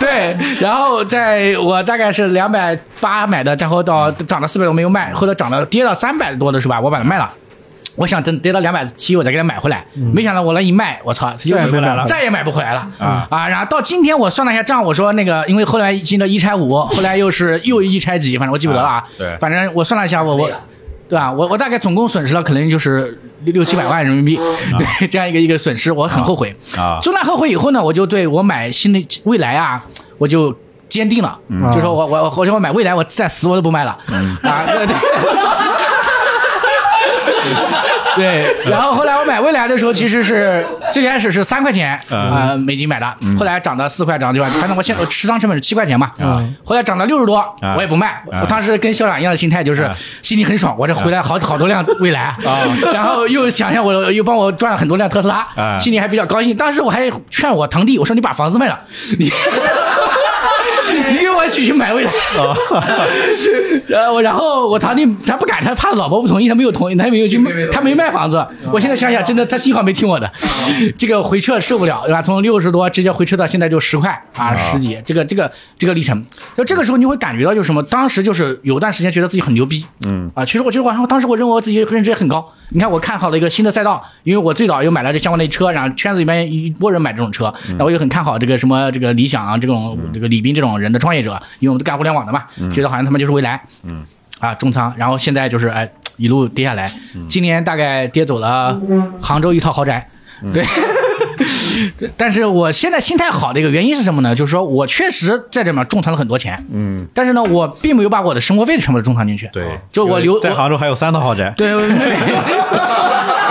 [0.00, 6.80] 对，然后在我大概是两百八买的，然后到涨到四百多没有卖，后来涨到跌到三百多的是吧？
[6.80, 7.30] 我把它卖了。
[8.00, 9.84] 我想等跌到两百七，我再给它买回来。
[9.94, 13.46] 没想到我那一卖，我操，又再也没买了再也买不回来了啊啊！
[13.46, 19.04] 然后到今天我算了一下账，我说那个，因为后来进了一拆五，后来又是又一拆几，反正我记不得了啊。
[19.18, 20.50] 对反正我算了一下，我我，
[21.10, 21.30] 对吧？
[21.30, 24.40] 我我大概总共损失了可能就是六六七百万人民币，
[24.98, 26.56] 对这样一个一个损失，我很后悔。
[26.78, 29.84] 啊中断后悔以后呢，我就对我买新的未来啊，
[30.16, 30.56] 我就
[30.88, 33.98] 坚定了，嗯就说我我我说我买未来，我再死我都不卖了、
[34.42, 34.96] 啊，对对。
[38.16, 43.06] 对，然后后来我买蔚来的时候，其实是最开始是三块钱啊、呃美金买的，
[43.38, 46.10] 后来涨到四块，涨到九块，反正我现在我持仓成本是七块钱嘛，
[46.64, 47.44] 后来涨到六十多，
[47.76, 49.88] 我也不卖，我当时跟校长一样的心态，就是
[50.22, 52.34] 心里很爽，我这回来好好多辆 蔚来，
[52.92, 56.56] 然后又想想我又帮我赚了很多辆特斯拉，啊心里还比较高兴。
[56.56, 58.78] 当时我还劝我堂弟，我说你把房子卖了，
[59.18, 59.30] 你。
[61.10, 62.12] 你给我一起去买未来，
[63.86, 67.38] 然后然后我堂弟他不敢，他怕老婆不同意，他没有同意，他没有去，
[67.70, 68.44] 他没卖房子。
[68.72, 70.30] 我现在想想，真的他幸好没听我的，
[70.98, 72.20] 这个回撤受不了，对吧？
[72.22, 76.24] 从六十多直接回撤到现在就十块啊，十几，这个这个这个历程，
[76.56, 77.82] 就这个时候你会感觉到就是什么？
[77.84, 82.52] 当时就是有段时间觉得自己很牛逼，嗯啊，其实我觉得我当时我认为我自己认知也很高。
[82.70, 94.04] 你看，我看好了一个新的赛道，因为我最早又买了这相关的车，然后圈子里面一波人买这种车，然后我又很看好这个什么这个理想啊，这种这个李斌这种人的创业者，因为我们都干互联网的嘛，觉得好像他们就是未来，嗯。
[94.38, 96.90] 啊重仓，然后现在就是哎一路跌下来，
[97.28, 98.80] 今年大概跌走了
[99.20, 100.08] 杭州一套豪宅，
[100.54, 100.64] 对。
[101.98, 104.34] 对 但是我现在心态好的一个原因是什么呢？
[104.34, 109.48] 就是说我确实在这边重仓了很多钱，嗯，但是呢，我并没有把我的生活费全部都重仓进去。
[109.52, 111.80] 对，就我留在杭州还有三套豪宅，对，我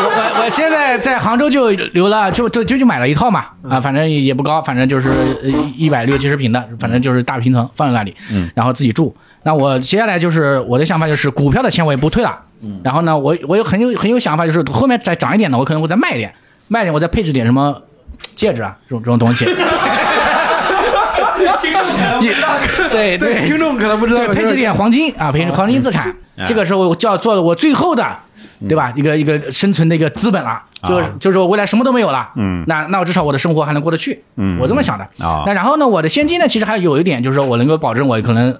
[0.02, 5.10] 我我现在在杭州就留了，就就就就买了一套嘛，啊，反正也不高，反正就是
[5.78, 9.16] 一百六七十平的，反正就是大平层放在那里，嗯，然后自己住。
[9.44, 12.82] 那我接下来就是我的想法就是股票的钱我也不退了，嗯。
[12.84, 16.34] 然后呢，我我有很有很有想法，就是后面再涨一点呢，我可能会再卖一点，
[16.68, 17.82] 卖一点我再配置点什么
[18.36, 19.46] 戒指啊这种这种东西。
[22.92, 26.14] 对对，听众可能不知道对，，配置点黄金啊，配置黄金资产，
[26.46, 28.06] 这个时候我就要做我最后的，
[28.68, 28.92] 对吧？
[28.96, 32.66] 一个一个生存的一个资本了，就是就是我未来什么都没有了，嗯。
[32.68, 34.60] 那那我至少我的生活还能过得去，嗯。
[34.60, 35.08] 我这么想的。
[35.26, 35.44] 啊。
[35.46, 38.54] 那然后呢，我的现金呢，其实还有一点就是说我能够保证我可能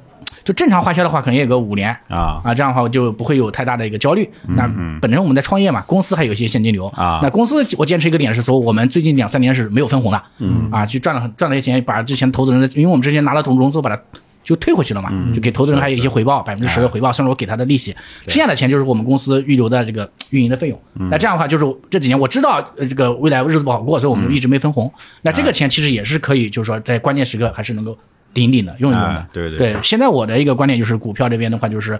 [0.50, 1.96] 就正常花销的话，可能也有个五年。
[2.08, 4.28] 啊啊，这样的话我就不会有太大的一个焦虑。
[4.48, 4.68] 那
[5.00, 14.02] 本身我们在创业嘛，公司还有一些现金流啊那公司我坚持一个点是说，我们最近两三年是没有分红的，嗯啊，去赚了赚了些钱，把之前投资人的，因为我们之前拿了投融资，把它
[14.44, 17.96] 就退回去了嘛，就给投资人还有一些回报，百分之十的回报，算是我给他的利息。
[18.26, 20.82] 剩下的钱就是我们公司预留的这个运营的费用。
[21.12, 24.92] 那这样的话，就是这几年我知道呃这个未来日子不好过，所以我们一直没分红。
[25.22, 27.96] 那这个钱其实也是可以，就是说在关键时刻还是能够
[28.34, 29.28] 顶顶的用一用的哎。
[29.32, 32.00] 对对对，现在我的一个观点就是，股票这边的话就是，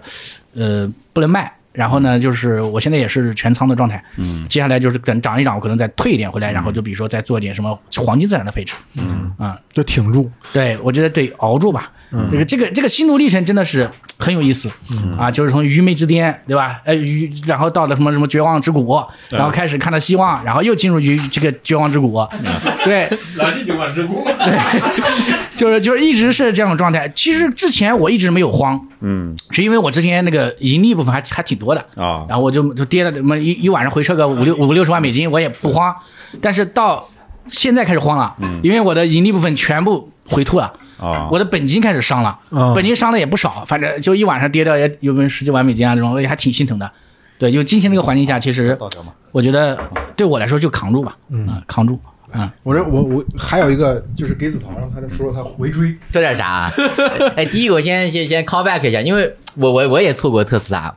[0.54, 1.52] 呃，不能卖。
[1.80, 9.32] 然后呢，就是我现在也是全仓的状态，嗯，接下来就是等涨一涨，我可能再退一点回来，然后就比如说再做一点什么黄金资产的配置，嗯。
[9.38, 10.30] 啊，就挺住。
[10.52, 11.90] 对我觉得得熬住吧，
[12.30, 13.88] 这个这个这个心路历程真的是
[14.18, 14.70] 很有意思，
[15.18, 16.78] 啊，就是从愚昧之巅，对吧？
[16.84, 22.22] 呃，愚，然后到了什么什么绝望之谷，然后开始看到希望，然后又进入于这个绝望之谷，
[22.84, 24.26] 对，哪里就往之谷？
[25.56, 27.10] 就是就是一直是这样的状态。
[27.14, 29.36] 其实之前我一直没有慌，嗯。
[29.50, 32.24] 是因为我之前那个盈利部分还还挺多的，啊。
[32.28, 35.94] 然后我就就跌了，他妈一一晚上回撤个五六五六十万美金，我也不慌。
[36.40, 37.08] 但是到
[37.48, 41.28] 现在开始慌了，因为我的盈利部分全部回吐了，啊。
[41.30, 42.72] 我的本金开始伤了，啊。
[42.74, 46.90] 本金伤的也不少，反正就一晚上跌掉也有个十几万美金啊，这种也还挺心疼的。
[47.38, 48.78] 对，就今天这个环境下，其实
[49.32, 49.78] 我觉得
[50.14, 51.98] 对我来说就扛住吧，嗯，扛住，
[52.32, 52.50] 嗯。
[52.62, 55.96] 我这我我还有一个就是给子桃，让他说说他回追。
[56.12, 56.72] 说点啥啊？
[57.36, 60.94] 哎，第一个我先 先先 call back 一下，因为我我我也错过特斯拉，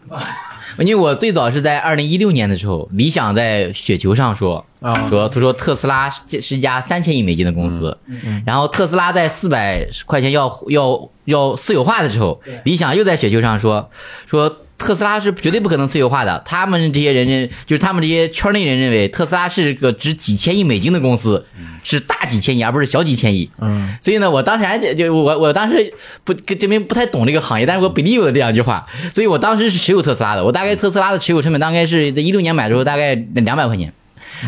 [0.79, 7.97] 因为我最早是在二零一六年的时候，理想在雪球上说啊说他说特斯拉是是一家三千亿美金的公司，
[8.45, 13.89] 然后特斯拉在四百块钱要要要私有化的时候，理想又在雪球上说
[14.27, 14.57] 说。
[14.83, 21.45] 特斯拉是绝对不可能私有化的，他们这些人认，就是他们这些圈内人认为特斯拉是个值几千亿美金的公司，
[21.83, 23.49] 是大几千亿而不是小几千亿。
[23.59, 25.93] 嗯，所以呢，我当时还得就我我当时
[26.25, 30.43] 不跟这边不太懂这个行业，但是我 believe 了这两句话，所以我当时是持有特斯拉的。
[30.43, 33.93] 我大概特斯拉的持有成本大概是在一六年买的时候大概两百块钱，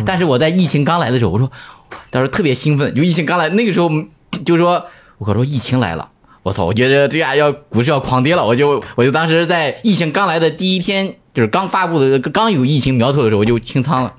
[0.06, 1.50] 但是我在疫情刚来的时候，我说
[2.10, 3.90] 当时特别兴奋，就疫情刚来那个时候
[4.46, 4.86] 就说
[5.18, 6.10] 我说疫情来了。
[6.46, 6.64] 我操！
[6.64, 14.14] 我觉得这下要股市要狂跌了，我就我就当时在疫情刚来的第一天，就是刚发布的刚有疫情苗头的时候，我就清仓了。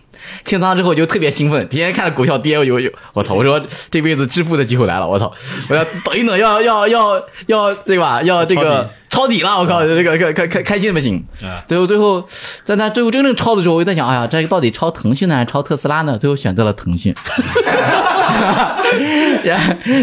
[0.45, 3.35] 清仓之后就特别兴奋，天天看着股票跌，我就有我操！
[3.35, 3.61] 我说
[3.91, 5.33] 这辈子致富的机会来了，我操！
[5.69, 8.23] 我要等一等，要要要要对吧？
[8.23, 9.85] 要这个抄底了，我靠！
[9.87, 11.25] 这个开开开开心的不行。
[11.67, 12.25] 最后最后，
[12.65, 16.19] 在他最后真正抄的时候，我就在想，哎呀，这个到底抄腾讯呢，还是抄特斯拉呢？
[16.19, 17.15] 最后选择了腾讯。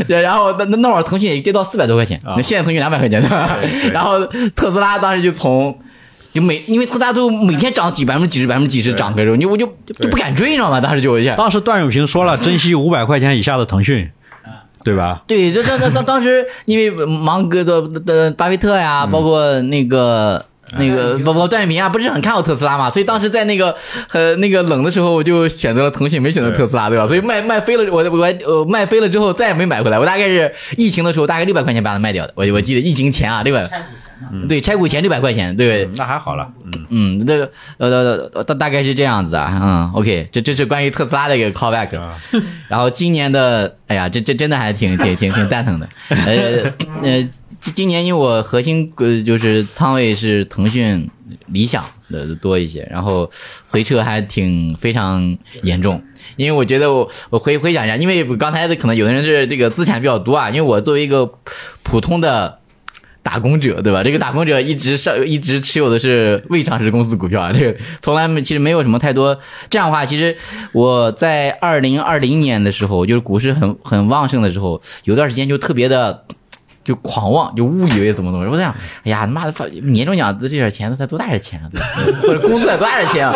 [0.07, 3.57] 然然后那那那会儿腾讯也跌到四百多块钱，那现在腾讯两百块钱对吧？
[3.91, 5.77] 然后特斯拉当时就从。
[6.33, 10.81] 就每因为他大家都每天涨几百分之几十百分之几十涨的时候，你我就就就不敢追，你知道吗？
[10.81, 11.35] 当时就一下。
[11.35, 14.09] 当时段永平说了，珍惜五百块钱以下的腾讯，
[14.83, 15.23] 对吧？
[15.27, 20.45] 对，这这这当当时因为芒格的的巴菲特呀，包括那个。
[20.77, 23.75] 那个包括段永平啊，不是很看好特斯拉嘛，所以当时在那个
[24.11, 27.07] 呃那个冷的时候，我就选择了腾讯，没选择特斯拉，对吧？
[27.07, 29.99] 所以卖卖飞了，我我呃卖飞了之后再也没买回来。
[29.99, 32.33] 我大概是疫情的时候，大概六百块钱把它卖掉的。
[32.35, 33.69] 我我记得疫情前啊，六百，
[34.47, 36.47] 对，拆股前六百块钱，对，那还好了，
[36.89, 41.89] 嗯，嗯，这个呃呃呃大大概是这样子啊，嗯，OK，这这是关于特斯拉的一个 callback，
[42.67, 46.71] 然后今年的，哎呀，这这真的还挺挺挺挺蛋疼的，呃
[47.03, 47.29] 呃，
[47.71, 51.09] 今年因为我核心呃就是仓位是腾讯、
[51.47, 53.31] 理想的多一些，然后
[53.69, 56.03] 回撤还挺非常严重。
[56.35, 61.31] 因为我觉得我我回回想一下，因为刚才的可能有的人是这个资产比较多啊，因为我作为一个
[61.83, 62.59] 普通的
[63.21, 64.03] 打工者，对吧？
[64.03, 69.39] 这个打工者一直上一直持有的是未上市公司股票啊，这个从来没其实没有什么太多
[69.69, 70.05] 这样的话。
[70.05, 70.35] 其实
[70.73, 76.25] 我在二零二零年的时候，就是股市很很旺盛的时候，有段时间就特别的。
[76.83, 81.87] 就狂妄，就误以为怎么怎么，我在想，哎呀，他妈的发年终奖这点钱才多大点钱啊，对吧？
[82.27, 83.33] 或者工资才多大点钱啊？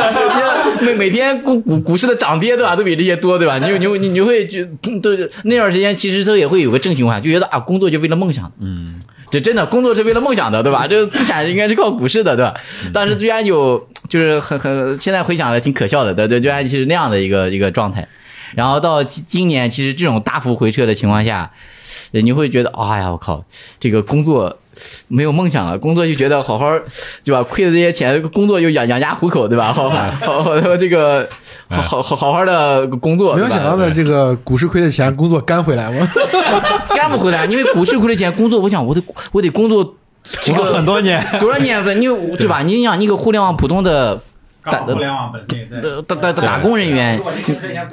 [0.80, 3.58] 你每每天股股股市的涨跌，对吧，都比这些多，对吧？
[3.58, 4.66] 你就你你你会就
[5.02, 9.00] 对那段时间，其实他也会有个正循环，就觉得啊，工作就为了梦想，嗯，
[9.32, 10.86] 这真的工作是为了梦想的，对吧？
[10.86, 12.54] 这个资产应该是靠股市的，对吧？
[12.94, 18.08] 当时居然有就是很很，现在回想来挺可笑的，对对，居然是那样的一个一个状态。
[18.56, 21.50] 然后到今今年，其实这种大幅回撤的情况下。
[22.12, 23.44] 你会觉得，哎呀，我靠，
[23.80, 24.56] 这个工作
[25.08, 26.66] 没有梦想了，工作就觉得好好，
[27.24, 27.44] 对吧？
[27.44, 29.74] 亏的这些钱，工作又养养家糊口，对吧？
[29.74, 31.28] 好好好好这个
[31.70, 36.08] 好好好好好的工作，没有想到的这个股市亏的钱，工作干回来吗？
[36.96, 39.02] 干不回来，因为股市亏的钱，工作我想我得
[39.32, 39.96] 我得工作
[40.44, 42.06] 这工了个很多年，多少年份，你
[42.38, 42.62] 对吧？
[42.62, 44.22] 你想，你一个互联网普通的
[44.72, 47.20] 打互联网本地的打打打打工人员，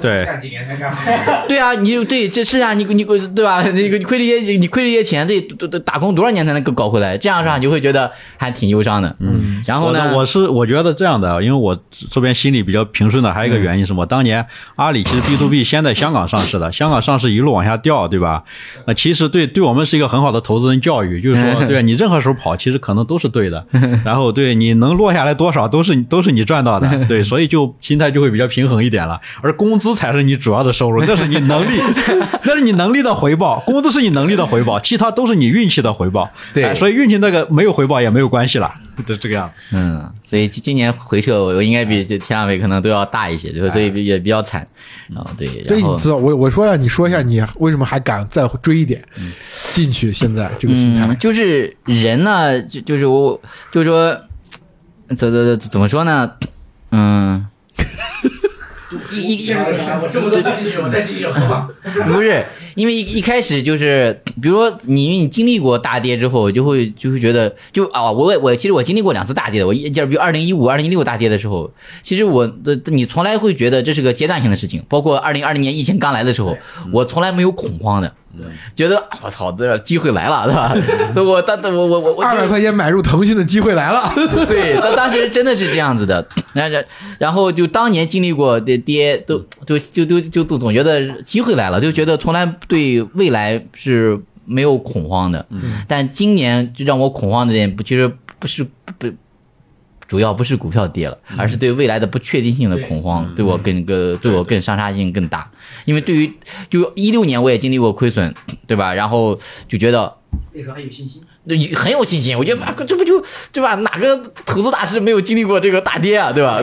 [0.01, 0.93] 对干几年才干。
[1.47, 3.61] 对啊，你就对这是啊，你你对吧？
[3.63, 7.17] 那个你亏这些，你亏这些钱，得得得打工多少年才能够搞回来？
[7.17, 7.57] 这样是吧？
[7.57, 9.15] 你就会觉得还挺忧伤的。
[9.19, 11.77] 嗯，然后呢，我我是我觉得这样的，因为我
[12.09, 14.05] 这边心里比较平顺的，还有一个原因是什么？
[14.05, 14.45] 当年
[14.75, 18.43] 阿里其实 B to B 先在香港上市的，香港上市一路往下掉，对吧？
[18.87, 23.65] 那其实对对我们是一个很好的投资人教育，就是说， 对你任何时候跑，其实可能都是对的。
[24.03, 29.21] 然后对你能落下来多少，都是都是你赚到的， 对，所以就心态就会比较平衡一点了。
[29.41, 31.79] 而工资才是你主要的收入，那是你能力，
[32.43, 36.29] 那是你能力的回报，工资是你能力的回报，其他都是你运气的回报。
[36.53, 38.69] 对哎所以运气那个没有回报也没有关系了，
[39.05, 39.53] 就这个样子。
[39.77, 44.67] 嗯，所以今今年回撤我应该比这天上伟可能都要大一些，就是所以也比较惨。
[45.07, 49.03] 然后对，这然后你知道，我我说让你说一下，你为什么还敢再追一点
[49.73, 50.11] 进去？
[50.11, 53.39] 现在这个心态嗯，，就是人呢，就就是我，
[53.71, 54.17] 就是说，
[55.15, 56.31] 怎怎怎怎么说呢？
[56.91, 57.45] 嗯，
[59.11, 61.67] 一一一我这么多不进去，我再进去好吧？
[62.07, 71.69] 不是，因为一一开始就是，比如说你因为你经历过大跌之后，就会就会觉得就啊，我我其实我经历过两次大跌的，我一就比如二零一五、二零一六大跌的时候，
[72.03, 76.57] 其实我的你从来会觉得这是个阶段性的事情，包括二零二零年疫情刚来的时候，
[76.93, 78.13] 我从来没有恐慌的。
[78.75, 80.45] 觉得我操，这机会来了，
[81.13, 81.23] 对吧？
[81.29, 84.11] 我当当我我我我二百块钱买入腾讯的机会来了。
[84.47, 86.85] 对，当当时真的是这样子的， 然然
[87.19, 95.45] 然后就当年经历过的跌，都就就就就就总觉得机会来了，就觉得从来对未来是没有恐慌的。
[95.87, 98.63] 但今年就让我恐慌的点，不其实不是
[98.97, 99.07] 不。
[100.07, 105.49] 主要不是股票跌了，而是对未来的不确定性的恐慌，对我更个对我更伤杀性更大。
[105.85, 106.31] 因为对于
[106.69, 108.33] 就一六年我也经历过亏损，
[108.67, 108.93] 对吧？
[108.93, 109.37] 然后
[109.67, 110.13] 就觉得
[110.53, 111.21] 那时候还有信心。
[111.75, 113.75] 很有信心，我觉得啊这不就对吧？
[113.75, 116.59] 哪个投资大师没有经历过这个大跌啊，对吧？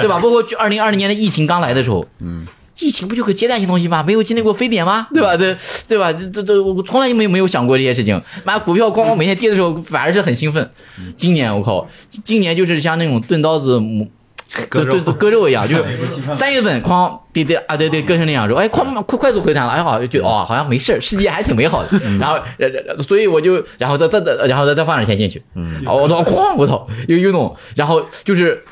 [0.00, 0.20] 对吧？
[0.20, 2.46] 包括二零二零年的疫情刚来的时候，嗯，
[2.82, 4.02] 疫情不就个阶段性东西吗？
[4.02, 5.06] 没有经历过非典吗？
[5.14, 5.36] 对吧？
[5.36, 5.56] 对
[5.88, 6.12] 对吧？
[6.12, 8.20] 这这这，我从来就没有没有想过这些事情。
[8.44, 10.70] 妈，股票咣咣每天跌的时候，反而是很兴奋。
[11.16, 14.06] 今年我靠，今年就是像那种钝刀子磨。
[14.68, 21.98] 割割割肉一样，就 是三月份哐跌跌啊，对对，割成那样之后，哎，哐快快速回弹了，哎好，就哦，好像没事儿世界还挺美好的。
[22.20, 22.38] 然后，
[23.02, 28.62] 所以我就，然后再再再，然后再再放点钱进去，嗯，我操，哐，我操，又又弄，然后就是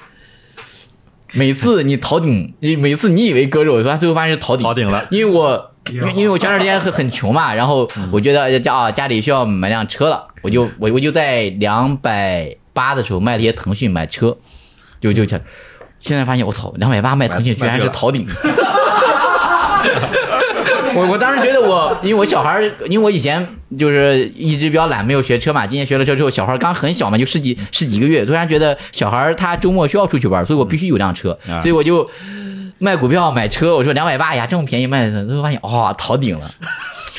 [1.32, 5.06] 每次你逃顶，你每次你以为割肉，完最后发现是逃顶，逃顶了。
[5.10, 14.36] 因为我因为因为我前段时间很很穷嘛， 然后我觉得家啊家里需要买辆车了，我就我我就在两百八的时候卖了一些腾讯买车，
[15.00, 15.40] 就就现
[15.98, 18.26] 现在发现我操，两百八卖腾讯居然是逃顶。
[20.96, 23.46] 我我当时觉得我，因为我小孩，因为我以前
[23.78, 25.66] 就是一直比较懒，没有学车嘛。
[25.66, 32.08] 今年学了车之后，小孩刚很小嘛，就十几十几个月，突然觉得小孩他周末需要出去玩，所以我必须有辆车，啊所以我就
[32.78, 33.76] 卖股票买车。
[33.76, 36.50] 我说两百八呀，这么便宜卖的，最后发现哦，逃顶了。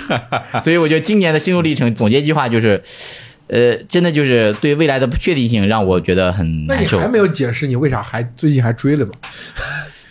[0.63, 2.81] 所以我觉得今年的心路历程总结一句话就是，
[3.47, 6.97] 呃，真的就是对未来的不确定性让我觉得很难受。
[6.97, 9.11] 那你还没有解释你为啥还最近还追了吗？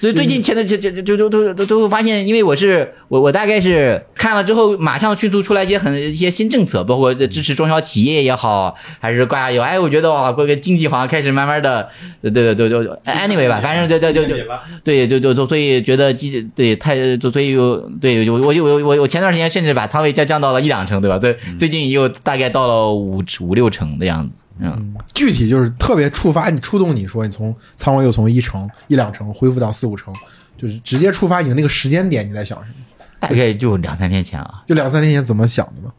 [0.00, 11.86] 所以最近前的这这这就都都都都发现，因为我是我我大概是看了之后，马上迅速出来一些很一些新政策，包括支持中小企业也好，还是挂有，哎，我觉得哇，这个经济好像开始慢慢的，
[12.22, 14.34] 对对对对对，anyway 吧，反正就就就就
[14.82, 21.18] 对就就就所以觉得基对太就所以有对就我就我我我前段时间甚至把仓位降降到了一两成，对吧？
[21.18, 24.30] 最最近又大概到了五五六成的样子，
[24.62, 24.94] 嗯。
[25.14, 30.14] 具体就是特别触发你、触动你说你从仓位又从一成、一两成恢复到四五成，
[30.56, 32.74] 就是直接触发你的那个时间点，你在想什么？
[33.20, 35.92] 大概就两三天前啊，就两三天前怎么想的吗？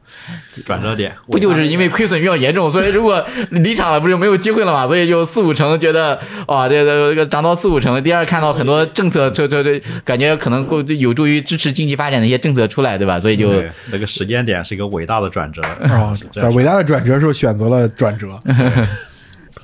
[0.66, 4.86] 转折点，不就是因为亏损比较严重，所以如果离场了，不是没有机会了嘛？
[4.86, 8.04] 所以就四五成，觉得哇，这个这个涨到四五成。
[8.04, 13.20] 第二，看到很多政策，这这这，感觉可能够有助于支持经济发展的一些政策出来，对吧？
[13.20, 15.62] 所以就对那个时间点是一个伟大的转折。
[15.84, 18.28] 哦在伟大的转折时候选择了转折。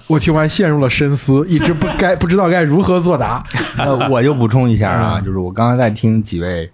[0.08, 3.44] 我听完陷入了深思，一直不该不知道该如何作答。
[3.78, 6.72] 呃，我就补充一下啊，嗯就是我刚刚在听几位，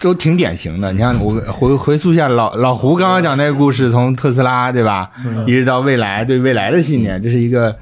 [0.00, 0.92] 都挺典型的。
[0.92, 5.10] 你看，我回回溯一下老老胡刚刚讲那个故事，从特斯拉对吧，
[5.46, 7.76] 一直到未来对未来的信念，这是一个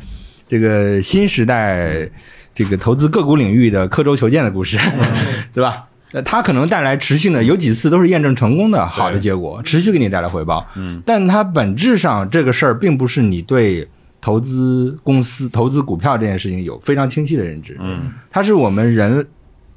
[0.48, 2.08] 这个新时代
[2.54, 4.78] 这个投资个股领域的刻舟求剑的故事，
[5.52, 5.84] 对吧？
[6.12, 10.66] 呃它可能带来持续的有几次都是验证成功的好的结果，持续给你带来回报。
[10.76, 13.88] 嗯，但它本质上这个事儿并不是你对
[14.20, 17.78] 投资公司、投资股票这件事情有非常清晰的认知。
[17.80, 19.26] 嗯，它是我们人，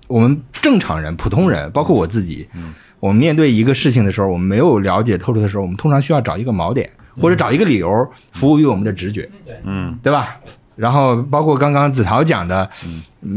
[0.08, 2.48] 我们正常人、普通人，包括我自己，
[3.00, 6.90] 我们面对一个事情的时候，我们没有了解透彻的时候，我们通常需要找一个锚点，
[7.20, 9.30] 或者找一个理由服务于我们的直觉。
[9.64, 10.38] 嗯，对吧？
[10.76, 12.70] 然后包括刚刚子陶讲的，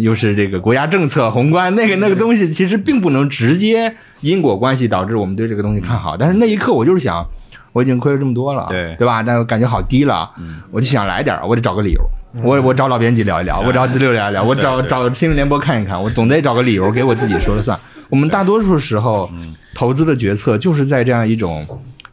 [0.01, 6.16] 又是这个国家政策宏观那个那个东西，其实并不能直接因果关系导致我们对这个东西看好。
[6.16, 7.25] 但是那一刻我就是想，
[7.73, 9.23] 我已经亏了这么多了，对对吧？
[9.23, 10.29] 但我感觉好低了，
[10.73, 12.01] 我就想来点，我得找个理由。
[12.43, 17.79] 我我找老编辑聊一聊，我找资六聊一聊，我找找新闻联播看一看，我总得找个理由给我自己说了算。
[18.09, 19.31] 我们大多数时候
[19.74, 21.66] 投资的决策就是在这样一种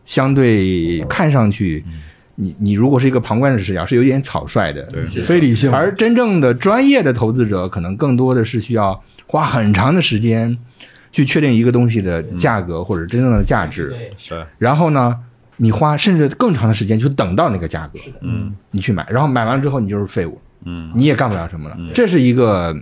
[0.05, 1.84] 相对看上去，
[2.36, 10.57] 你你如果是一个旁观者视角，是有点草率的，对非理性，而真正的专业的投资者，可能更多的是需要花很长的时间
[11.11, 15.18] 去确定一个东西的价格或者真正的价值，是，然后呢，
[15.58, 18.53] 你花甚至更长的时间去等到那个价格，嗯。
[18.72, 20.91] 你去买，然后买完了之后你就是废物，嗯。
[20.93, 21.78] 你也干不了什么了。
[21.93, 22.76] 这是一个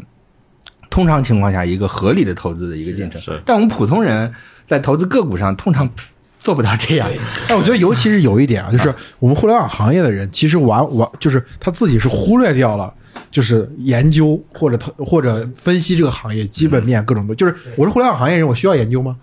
[0.89, 3.21] 通常情况下一个合理的投资的一个进程。
[3.21, 4.31] 是，但我们普通人
[4.65, 5.89] 在投资个股上通常
[6.39, 7.09] 做不到这样。
[7.47, 12.93] 但，我觉得尤其是有一点啊，就是我们互联网行业的人，其实玩玩就是他自己是忽略掉了，
[13.31, 17.37] 就是研究或者投或者分析这个行业基本面各种东西。
[17.37, 19.15] 就是我是互联网行业人，我需要研究吗？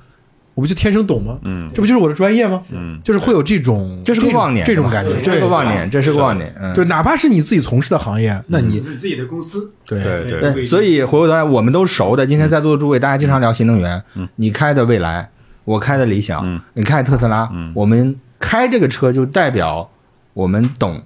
[0.61, 1.38] 我不就天生懂吗？
[1.42, 1.70] 嗯。
[1.72, 2.61] 这不就是我的专业吗？
[2.70, 6.54] 嗯，就是会有这种这是个妄念，这种感觉，这是个妄念，这是个妄念。
[6.61, 10.02] 嗯，对，哪怕是你自己从事的行业，那你自自己的公司，对。
[10.02, 12.26] 对对，所以回过头来，我们都熟的。
[12.26, 14.02] 今天在座的诸位，大家经常聊新能源。
[14.16, 15.30] 嗯，你开的蔚来，
[15.64, 16.61] 我开的理想，嗯。
[16.74, 17.72] 你开特斯拉，嗯。
[17.74, 19.88] 我们开这个车就代表
[20.34, 21.00] 我们懂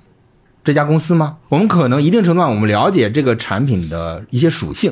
[0.65, 1.37] 这家公司吗？
[1.51, 4.91] 我们可能一定程度上我们了解这个产品的一些属性，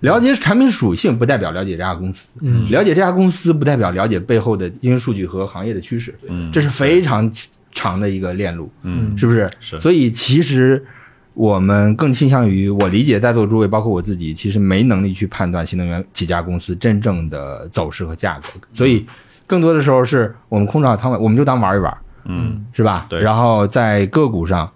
[0.00, 7.28] 了解产品属性不代表了解这家公司，嗯了解这家公司不代表了解背后的经营数据和行业的趋势，嗯这是非常
[7.72, 8.70] 长的一个链路。
[8.82, 9.50] 嗯是不是？
[9.60, 10.84] 是所以其实
[11.32, 19.06] 我们更倾向于，我理解在座诸位，包括我自己，其实没能力去判断新能源几家公司真正的走势和价格，所以
[19.46, 21.96] 更多的时候是我们空手套白，我们就当玩一玩，
[22.26, 23.06] 嗯是吧？
[23.08, 24.70] 对然后在个股上。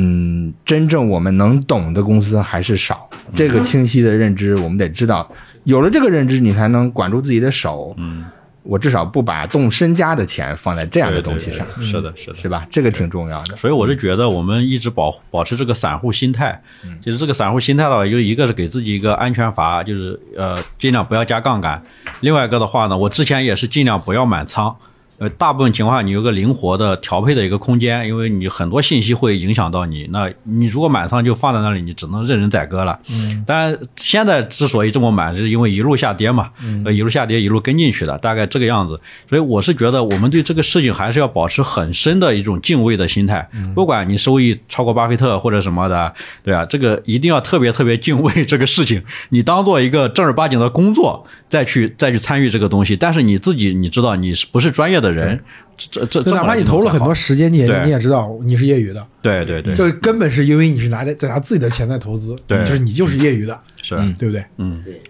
[0.00, 5.28] 嗯，真正我们能懂的公司还是少，这个清晰的认知我们得知道，
[5.64, 7.94] 有了这个认知，你才能管住自己的手。
[7.98, 8.24] 嗯，
[8.62, 12.66] 我至少不把动身家的钱放在这样的东西上，对是的，是的，是吧？
[12.70, 13.56] 这个挺重要的。
[13.56, 21.80] 所以我是觉得我们一直保保持这个散户心态，嗯其实这个散户心态的话，就一个是给自己一个安全阀，就是呃尽量不要加杠杆；
[22.20, 24.76] 另外一个的话呢，我之前也是尽量不要满仓。
[25.18, 30.08] 呃，大部分情况下你有个灵活的调配的一个空间，因为你很多信息会影响到你。
[30.12, 32.98] 那你如果满仓就放在那里，你只能任人宰割了。
[33.10, 36.50] 嗯，但现在之所以这么满，是因为一路下跌嘛，
[36.84, 39.00] 呃，一路下跌一路跟进去的，大概这个样子。
[39.28, 43.48] 所以我是觉得我们对这个事情还是要保持很深的一种敬畏的心态。
[43.74, 46.14] 不管你收益超过巴菲特或者什么的，
[46.44, 52.96] 对啊，这个一定要特别特别敬畏这个事情，你当做一个正儿八经的工作再去再去参与这个东西。
[52.96, 55.38] 但是你自己你知道你是不是专业的人，
[55.76, 63.96] 这这这哪怕你投了很多时间，你也你也知道你是业余的，对对对，这根本是因为你是拿着在拿自己的钱在投资，对就是你就是业余的，是。
[64.18, 64.44] 对不对？
[64.56, 64.82] 嗯。
[64.84, 65.00] 对。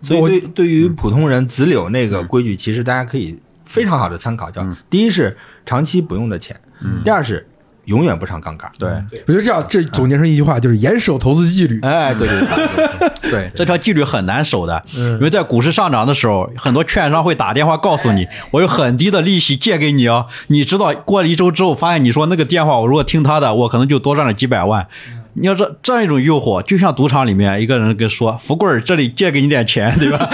[0.00, 5.36] 所以对对于普通人子柳那个规矩，其实大家可以非常好的参考，叫第一是
[5.66, 6.58] 长期不用的钱，
[7.02, 7.44] 第二是
[7.88, 8.70] 永远不上杠杆。
[8.78, 8.88] 对。
[9.26, 11.80] 我觉得这样这总结成一句话，就是严守投资纪律。
[11.80, 13.30] 哎，对对对 对。
[13.30, 20.26] 对，这条纪律很难守的，因为在股市上涨的时候，很多券商会打电话告诉你，我有很低的利息借给你哦。
[20.46, 24.86] 你知道，过了一周之后，发现你说那个电话，我如果听他的，我可能就多赚了几百万。
[25.34, 30.28] 你要这这样一种诱惑，就像赌场里面一个人跟说：“富贵儿，这里借给你点钱，对吧？”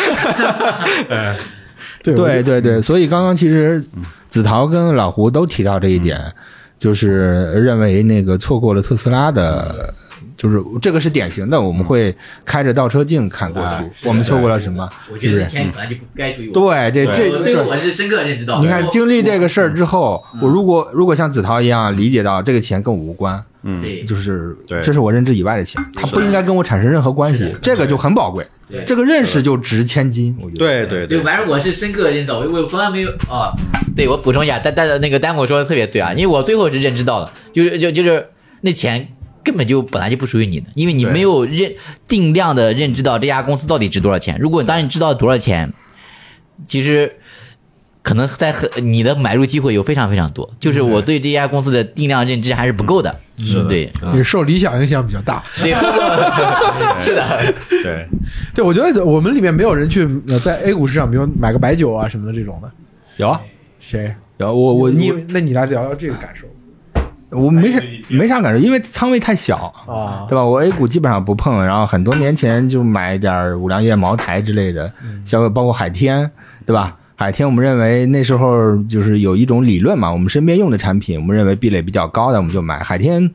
[2.03, 3.85] 对对对对，所以刚刚其实
[4.29, 6.19] 子陶跟老胡都提到这一点，
[6.79, 9.93] 就是认为那个错过了特斯拉的，
[10.45, 12.15] 就是这个是典型的，我们会
[12.45, 14.87] 开着倒车镜看过去，我们错过了什么？
[15.11, 15.47] 我觉得？
[15.47, 16.53] 钱本来就不该属于我。
[16.53, 18.61] 对，这这这个我是深刻认知到。
[18.61, 28.47] 你看，经历这个事儿之后，我如果如果像子韬一样理解到这个钱跟我无关，嗯，对，就是对这是我认知以外的钱，它不应该跟我产生任何关系，这个就很宝贵，
[28.87, 30.59] 这个认识就值千金，我觉得。
[30.59, 33.51] 对对对，反正我是深刻认知到，我我从来没有啊。
[33.97, 38.27] 对我补充一下，但但那个丹姆说的特别对啊，因为我最后是认知到了，就是就就是
[38.61, 39.09] 那钱
[39.45, 41.73] 根本就本来就不属于你的，因为你没有认
[42.09, 44.37] 定量的认知到这家公司到底值多少钱。
[44.41, 45.73] 如果当你知道多少钱，
[46.67, 47.13] 其实
[48.03, 53.15] 可能在很你的买入机会有非常非常多，就是我对这家公司的定量认知还是不够的。
[53.39, 55.43] 是对，嗯也受理想影响比较大。
[55.61, 55.73] 对，
[57.03, 58.07] 是的，对，
[58.55, 62.71] 对，我觉得我们里面没有人去呃在 A 股市场，比如买个白酒啊什么的这种的，
[63.17, 63.41] 有啊。
[63.81, 64.15] 谁？
[64.39, 64.91] 有，我我。
[64.91, 66.47] 你那你来聊聊这个感受
[67.35, 70.25] 我没啥没啥感受，因为仓位太小，啊？
[70.29, 70.45] 对吧？
[70.45, 74.93] 我 A 股基本上不碰，然后很多年前就买点五粮液、茅台之类的，
[75.25, 76.31] 消费包括海天，
[76.65, 76.97] 对吧？
[77.17, 83.31] 海天，我们认为那时候就是有一种理论嘛，我们身边用的产品，我们认为壁垒比较高的，我们就买海天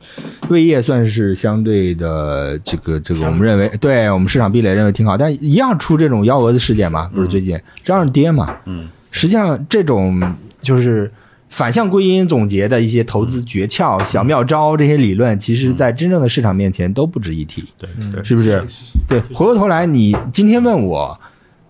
[0.50, 8.54] 胃液，算是相对的这个这个，我们认为对我们市场壁垒认为挺好，但一样出这种幺蛾子事件嘛，不是最近这样跌嘛。
[8.66, 10.22] 嗯，实际上这种
[10.62, 11.10] 就是
[11.50, 17.66] 反向归因总结的一些投资诀窍、小妙招这些理论，其实在真正的市场面前都不值一提。
[17.78, 18.64] 对对，是不是？
[19.08, 21.20] 对，回过头来，你今天问我，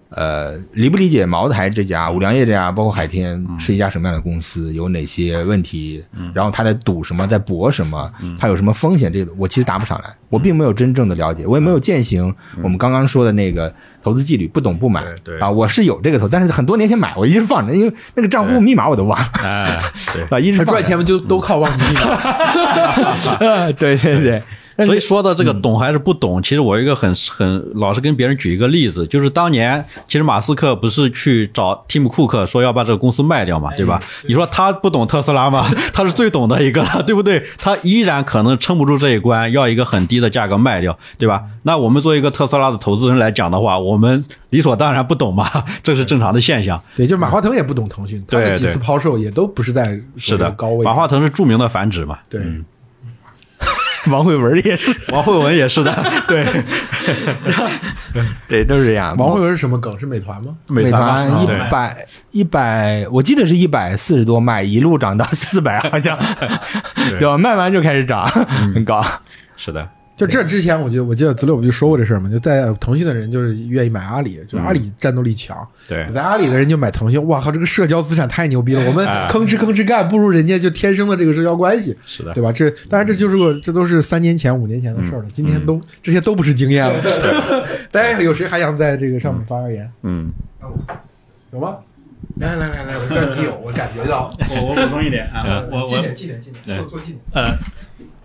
[0.09, 6.03] 呃，理不理解茅台这家、五粮液这家，包括海天是一家什么样的公司，有哪些问题，
[6.33, 9.11] 然后他在赌什么，在搏什么，他有什么风险？
[9.13, 12.33] 这个我其实答不上来，我并没有真正的了解，我也没有践行
[12.63, 15.03] 我们刚刚说的那个投资纪律，不懂不买
[15.39, 15.49] 啊。
[15.49, 19.25] 我是有这个投，但是很多年前买，我一直放着，因为那个账户密码我都忘了。
[19.43, 19.79] 哎，
[20.13, 20.23] 对。
[20.35, 23.71] 啊，一直赚钱不，就都靠忘记密码。
[23.73, 24.43] 对 对对，
[24.85, 33.99] 所以说到这个懂还是不懂，其实我一个很很老是跟别人举一个例子，就是当年其实马斯克不是去找蒂姆库克说要把这个公司卖掉嘛，对吧？
[34.27, 35.69] 你说他不懂特斯拉吗？
[35.93, 37.43] 他是最懂的一个了， 对不对？
[37.57, 41.43] 他依然可能撑不住这一关，要一个很低的价格卖掉，对吧？
[41.63, 45.49] 那我们作为一个特斯拉的投资人来讲的话，我们理所当然不懂嘛，
[45.83, 46.81] 这是正常的现象。
[46.95, 50.85] 对，就是马化腾也不懂腾讯，他的几次抛售也都不是在是的，高位。
[50.85, 52.41] 马化腾是著名的反指嘛，对，
[54.11, 55.93] 王慧文也是， 王慧文也是的，
[56.27, 56.45] 对，
[58.47, 59.13] 对，都是这样。
[59.17, 59.97] 王慧文是什么梗？
[59.99, 60.55] 是美团吗？
[60.69, 66.17] 美团一百一百，我记得是一百四十多卖，一路涨到四百，好像
[66.95, 67.37] 对吧？
[67.37, 68.27] 卖完就开始涨，
[68.73, 69.03] 很高。
[69.57, 69.87] 是的，
[70.19, 72.29] 就这之前，我就我记得子柳不就说过这事儿嘛？
[72.29, 75.57] 就在腾讯的人就是愿意买阿里，就阿里战斗力强。
[75.87, 78.83] 对在阿里的人就买腾讯，哇靠，这个社交资产太牛逼了！
[78.85, 82.51] 我们哎吭哧吭哧干，不如人家就天生的这个社交关系，是的对吧？
[82.51, 87.01] 这当然这就是个这都是三年前、五年前的事儿了，今天都这些都不是经验了。
[87.89, 89.89] 大家有谁还想在这个上面发发言？
[90.03, 90.29] 嗯，
[91.53, 91.77] 有吗？
[92.35, 94.31] 来来来来，我这儿你有，我感觉到。
[94.51, 97.57] 我我补充一点啊，我我近点近点近点，坐坐近点，呃，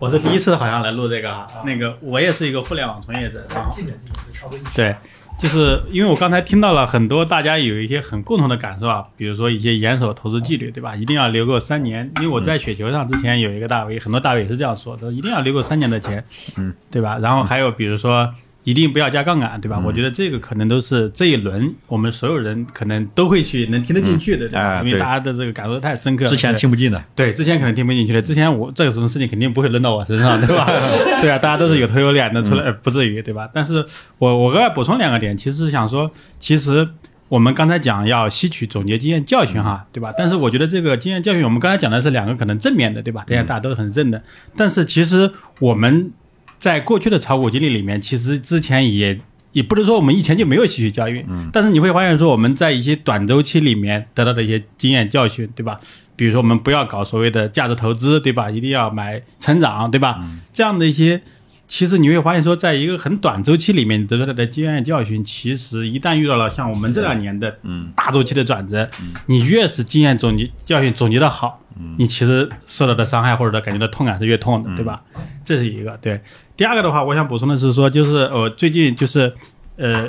[0.04, 4.94] 我是第一次好像来录这个啊，那个我也是一个互联网从业者，然后近点近点，就差不多一对，
[5.38, 10.94] 就是因为我刚才听到了很多大家有一些很共同的感受啊，比如说一些严守投资纪律，对吧？
[10.94, 16.22] 一定要留够三年，因为我在雪球上之前有一个大 V，很多大 V 也是这样说的，一定要留够三年的钱，
[16.58, 17.16] 嗯，对吧？
[17.16, 18.30] 然后还有比如说。
[18.64, 19.80] 一定不要加杠杆，对吧？
[19.84, 24.82] 我觉得这个可能都是这一轮我们所有人可能都会去能听得进去的，对吧？
[24.82, 26.30] 因为大家的这个感受太深刻了。
[26.30, 30.66] 之前听不进的，对，之前可能听不进去的，之前我这种事情肯定不会轮到我身上，对吧？
[31.20, 33.48] 对啊，大家都是有头有脸的，出来、呃不至于，对吧？
[33.52, 33.84] 但是
[34.18, 36.88] 我我额外补充两个点，其实是想说，其实
[37.28, 40.12] 我们刚才讲要吸取总结经验教训哈，对吧？
[40.16, 43.24] 但是我觉得这个经验教训，我们刚才讲的是两个可能正面的，对吧？
[43.26, 44.22] 大家大家都是很认的，
[44.56, 46.10] 但是其实我们
[46.58, 49.20] 在过去的炒股经历里面，其实之前也。
[49.54, 55.78] 也不能说我们以前就没有吸取教训，但是你会发现说我们在一些短周期里面得到的一些经验教训，对吧？
[56.16, 58.50] 比如说我们不要搞所谓的价值投资，对吧？
[58.50, 60.18] 一定要买成长，对吧？
[60.52, 61.22] 这样的一些，
[61.68, 68.90] 其实你会发现说，在一个很短周期里面得到的经验教训，其实一旦遇到了像我们这两年的嗯大周期的转折，
[69.26, 71.60] 你越是经验总结教训总结的好，
[71.96, 75.00] 你其实受到的伤害或者感觉到痛感是越痛的，对吧？
[75.44, 76.20] 这是一个对。
[76.56, 79.32] 第二个的话，我想补充的是说，就是呃，最近就是
[79.76, 80.08] 呃，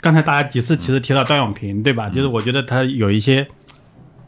[0.00, 2.08] 刚才大家几次其实提到段永平，对吧？
[2.08, 3.46] 就是我觉得他有一些，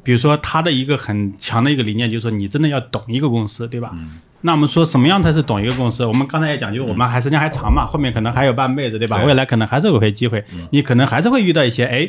[0.03, 3.93] 比如说他的一个很强的一个理念，就是说你真的要懂一个公司，对吧？
[4.41, 6.07] 那我们说什么样才是懂一个公司？
[6.07, 9.23] 我们刚才也讲，就是我们还时间还长嘛，后面可能还有半辈子，对吧？
[9.25, 12.09] 未来可能还是有些机会，你可能还是会遇到一些，哎，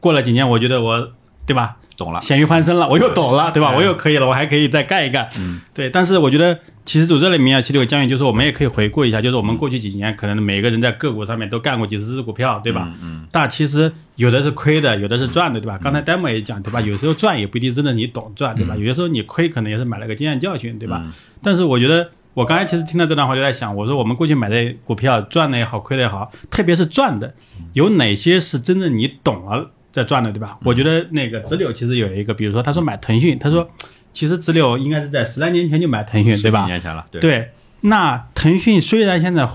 [0.00, 1.12] 过了几年，我觉得我，
[1.48, 1.76] 对吧？
[1.96, 3.74] 懂了，咸鱼翻身了，我又懂了，对吧？
[3.74, 5.28] 我又可以了，我还可以再干一干。
[5.40, 5.90] 嗯，对。
[5.90, 12.88] 但是我觉得，其实组这里面啊，其实有个教训，就是我们也可以回顾一下，就是我们过去几年，可能每个人在个股上面都干过几十只股票，对吧？
[13.02, 15.76] 嗯，但其实有的是亏的，有的是赚的，对吧？
[15.82, 16.80] 刚才 demo 也讲，对吧？
[16.80, 18.76] 有时候赚也不一定真的你懂赚，对吧？
[18.76, 21.04] 有些时候你亏，可能也是买了个经验教训，对吧？
[21.42, 22.10] 但是我觉得。
[22.34, 27.34] 我刚才其实听到这段话就在想，我说我们过去买的股票赚的也好，亏的也好，特别是赚的，
[27.72, 30.58] 有哪些是真正你懂了在赚的，对吧？
[30.64, 33.68] 我觉得那个直柳其实有一个，比如说他说买腾讯，他说
[34.12, 36.66] 其实直柳应该是在十来年前就买腾讯，对吧？
[36.66, 37.50] 年前了，对，对，
[37.82, 39.48] 那腾讯虽然现在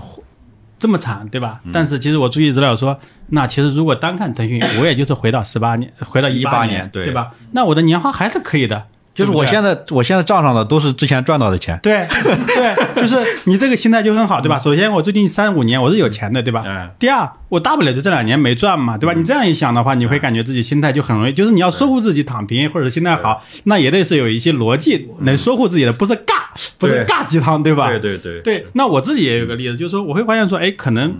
[0.78, 1.60] 这么惨，对吧？
[1.72, 7.32] 但是其实我注意资料说，那其实如果单看腾讯，我也就是回到十八年，回到一八年，年对对吧？
[7.52, 11.78] 那我的年化还是可以的，就是我现在我现在账上的都是之前赚到的钱。
[11.82, 14.58] 对对， 就是你这个心态就很好，对吧？
[14.58, 16.62] 首先，我最近三五年我是有钱的，对吧？
[16.66, 19.12] 嗯第二，我大不了就这两年没赚嘛，对吧？
[19.12, 26.42] 你这样一想的话，你会感觉自己心态就很容易，就是你要说服自己躺平或者是心态好，那也得是有一些逻辑能说服自己的，不是尬，
[26.78, 27.88] 不是尬鸡汤，对吧？
[27.88, 31.14] 对对对对，那我自己也有个例子，就是说我会发现说，哎，可能。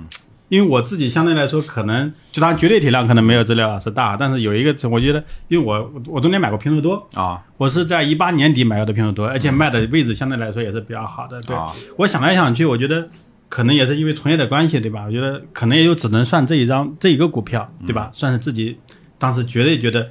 [0.55, 11.41] 因为我自己相对来说，可能就当然绝对体量可能没有资料老师大，但是有一个，我觉得，因为我我中间买过拼多多，啊我是在一八年底买到的拼多多，而且卖的位置相对来说也是比较好的。
[11.43, 13.09] 对，啊我想来想去，我觉得
[13.49, 15.03] 可能也是因为从业的关系，对吧？
[15.07, 18.11] 我觉得可能也就只能算这一张这一个股票，对吧？
[18.13, 18.79] 算是自己
[19.19, 20.09] 当时绝对觉得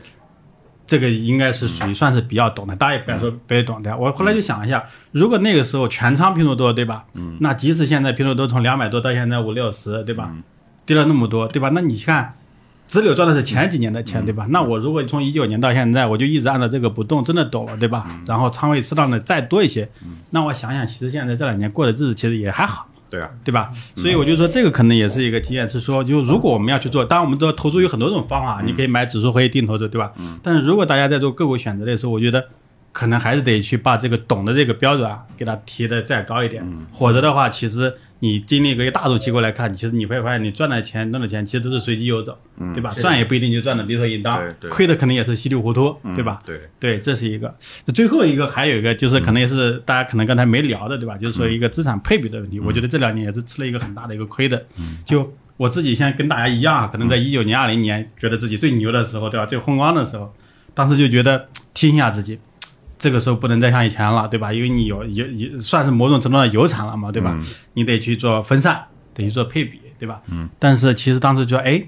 [0.86, 3.98] 这个应该是属于算是比较懂的，大家也不敢说别懂的。
[3.98, 7.06] 我后来就想一下，如果那个时候全仓拼多多，对吧？
[7.16, 10.36] 嗯，那即使现在拼多多从两百多到现在五六十，对吧？
[10.86, 11.70] 跌了那么多，对吧？
[11.74, 12.36] 那你看。
[12.86, 14.46] 直柳赚的是前几年的钱，对吧？
[14.50, 18.06] 那我如果从一九年到现在，我就一直按照这个不动，真的懂了，对吧？
[18.28, 19.90] 然后仓位适当的再多一些，
[20.32, 23.70] 那我想想，其实现在这两年过的日子其实也还好，对啊，对吧？
[23.96, 30.12] 所以我就说这个可能也是一个体验，是说，就如果我们要去做，当然我们知道投资有很多种方法，你可以买指数可以定投资，对吧？
[30.42, 32.44] 但是如果大家在做个股选择的时候，我觉得
[32.94, 36.64] 可能还是得去把这个懂的这个标准啊，给它提的再高一点，
[36.98, 42.38] 否则的话，其实你经历一个大周期过来看，其实你会发现你赚的钱、挣的钱其实都是随机游走，
[42.74, 42.94] 对吧？
[43.00, 46.40] 赚也不一定就赚的理所应当对，对亏的可能也是稀里糊涂，对吧？
[46.46, 47.54] 对，对，这是一个。
[47.96, 51.18] 最后一个还有一个就是可能也是大家可能刚才没聊的，对吧？
[51.18, 54.64] 就是说一个资产配比的问题，我觉得这两年也是吃了一个很大的一个亏的。
[55.04, 59.48] 就我自己现在跟大家一样，可能在一九年、二零年觉得自己最牛的时候，对吧？
[59.48, 60.32] 最风光的时候，
[60.76, 62.40] 当时就觉得提醒一下自己。
[63.04, 64.54] 这个时候不能再像以前了，对吧？
[64.54, 67.38] 因为你有有有算是某种程度上有产了嘛，对吧？
[67.74, 68.82] 你得去做分散，
[69.14, 70.22] 得去做配比，对吧？
[70.32, 70.48] 嗯。
[70.58, 71.84] 但是其实当时就哎，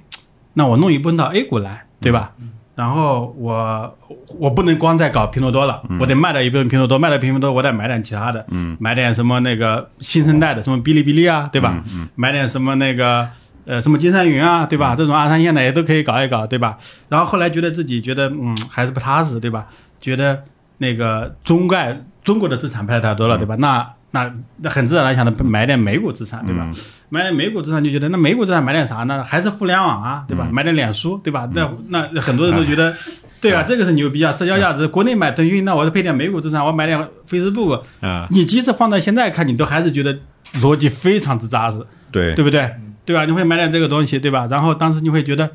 [0.55, 2.33] 那我弄一部分到 A 股来，对吧？
[2.75, 3.97] 然后我
[4.37, 11.81] 我不能光在搞拼多多了，我得卖掉一部分拼多多，卖掉拼多多，我得买点其他的，嗯，买点什么那个新生代的，什么哔哩哔哩啊，对吧？
[11.95, 13.29] 嗯，买点什么那个
[13.63, 14.93] 呃什么金山云啊，对吧？
[14.93, 16.77] 这种二三线的也都可以搞一搞，对吧？
[17.07, 19.67] 然后后来觉得自己觉得嗯还是不踏实，对吧？
[20.01, 20.43] 觉得
[20.77, 23.55] 那个中概中国的资产拍的太多了，对吧？
[23.59, 26.69] 那那那很自然来想着买点美股资产，对吧？
[27.09, 29.23] 买点美股资产就觉得那美股资产买点啥呢？
[29.23, 30.47] 还是互联网啊，对吧？
[30.51, 31.47] 买点脸书，对吧？
[31.53, 32.93] 那那很多人都觉得，
[33.41, 33.63] 对吧？
[33.63, 34.87] 这个是牛逼啊，社交价值。
[34.87, 37.81] 国内买腾讯，那我是配点美股资产，我买点 Facebook。
[38.01, 40.17] 啊，你即使放到现在看，你都还是觉得
[40.55, 42.69] 逻辑非常之扎实，对对不对？
[43.05, 43.25] 对吧？
[43.25, 44.47] 你会买点这个东西，对吧？
[44.49, 45.51] 然后当时你会觉得，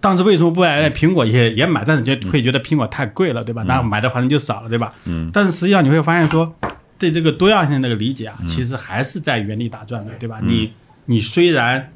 [0.00, 1.82] 当时为什么不买点苹果也也买？
[1.84, 3.62] 但是就会觉得苹果太贵了，对吧？
[3.66, 4.92] 那买的反正就少了，对吧？
[5.04, 5.30] 嗯。
[5.32, 6.54] 但是实际上你会发现说，
[6.98, 10.38] 对这个多样性这个理解啊，其实还是在原地打转的，对吧？
[10.42, 10.72] 你
[11.06, 11.92] 你虽然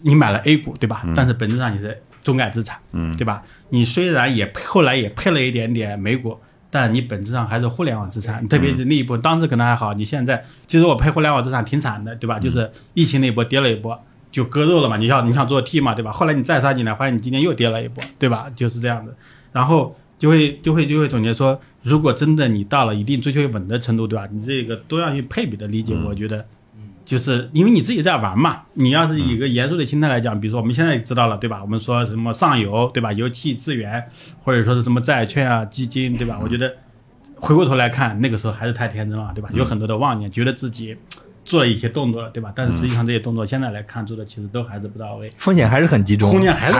[0.00, 1.04] 你买了 A 股，对吧？
[1.14, 3.42] 但是本质上你是中概资产，嗯对吧？
[3.68, 6.36] 你虽然也后来也配了一点点美股，
[6.70, 12.38] 但你本质上还是互联网资产，特别是那一波，当时可能还好，你现在其实我配互联网资产挺惨的，对吧？
[12.38, 14.00] 就是疫情那一波跌了一波，
[14.30, 16.12] 就割肉了嘛，你想你想做 T 嘛，对吧？
[16.12, 18.46] 后来你再杀进来，发现你今天又跌了一波，对吧？
[18.54, 19.14] 就是这样的，
[19.52, 24.28] 然后就会就会就会总结说，如果真的你到了一定追求稳的程度，对吧？
[24.32, 26.44] 你这个多样性配比的理解，我觉得。
[27.02, 31.60] 就是因为你自己在玩嘛，你要是以一个严肃的心态来讲，比如说我们现在知道了，对吧？
[31.60, 33.12] 我们说什么上游，对吧？
[33.12, 34.04] 油气资源，
[34.44, 36.38] 或者说是什么债券啊、基金，对吧？
[36.40, 36.72] 我觉得
[37.34, 39.50] 回过头来看，那个时候还是太天真了，对吧？
[39.52, 40.96] 有很多的妄念，觉得自己
[41.44, 42.52] 做了一些动作了，对吧？
[42.54, 45.30] 但是实际上这些动作现在来看做的其实都还是不到位。
[45.38, 46.76] 风险还是很集中，风险还是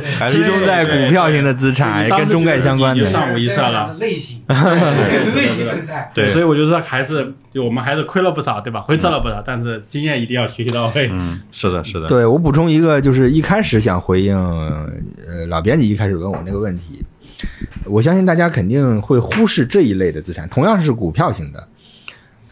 [0.00, 3.04] 还是集中在股票型的资产，跟中概相关的。
[3.04, 3.94] 就上午一色了。
[4.00, 6.10] 类型，对类型分散。
[6.14, 8.80] 对所以我就说还是就我们还是亏了不少，对吧？
[8.80, 11.08] 回撤了不少，但是经验一定要学习到位。
[11.12, 17.04] 嗯，是的，是的，对我补充一个，就是一开始想回应，呃，老编辑一开始问我那个问题，
[17.84, 21.68] 我相信大家肯定会忽视这一类的资产，同样是股票型的，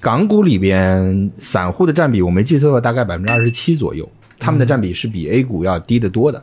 [0.00, 6.42] 港股里边散户的占比，我没记错的话大概百分之二十七左右，他们的占比是比 A 股要低得多的。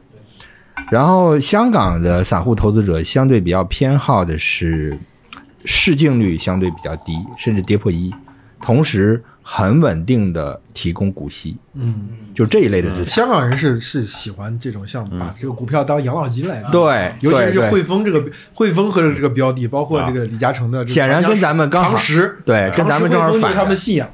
[0.91, 4.97] 然后香港的散户投资者相对比较偏好的是
[5.65, 8.13] 市净率相对比较低，甚至跌破一，
[8.61, 11.57] 同时很稳定的提供股息。
[11.73, 13.09] 嗯，就这一类的资产。
[13.09, 24.09] 香港人是是喜欢这种像把这个股票当养老金来的，对，尤其是汇丰这个汇丰和这个标的，包括这个李嘉诚的显然跟咱们刚好常识，对跟咱们正好反他们信仰。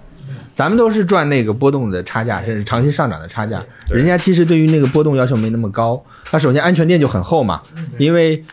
[0.55, 3.59] 咱们都是赚那个波动的差价，甚至长期上涨的差价。
[3.89, 5.99] 人家其实对于那个波动要求没那么高。
[6.25, 7.59] 它首先安全垫就很厚嘛，
[7.97, 8.45] 因为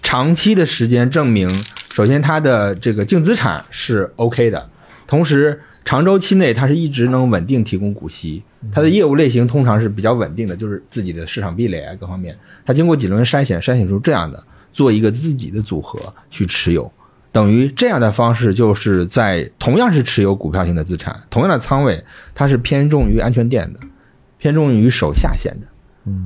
[0.00, 1.48] 长期的时间证明，
[1.92, 4.70] 首先它的这个净资产是 OK 的，
[5.08, 8.44] 同时长周期内它是一直能稳定提供股息。
[8.70, 14.40] 它的业务类型通常是比较稳定的，就是自己的市场壁垒啊各方面，它经过几轮筛选，筛选出这样的，
[14.72, 15.98] 做一个自己的组合
[16.30, 16.90] 去持有。
[17.32, 22.04] 等于这样的方式就是在同样是持有股票型的资产，同样的仓位，
[22.34, 23.80] 它是偏重于安全垫的，
[24.38, 25.66] 偏重于守下限的。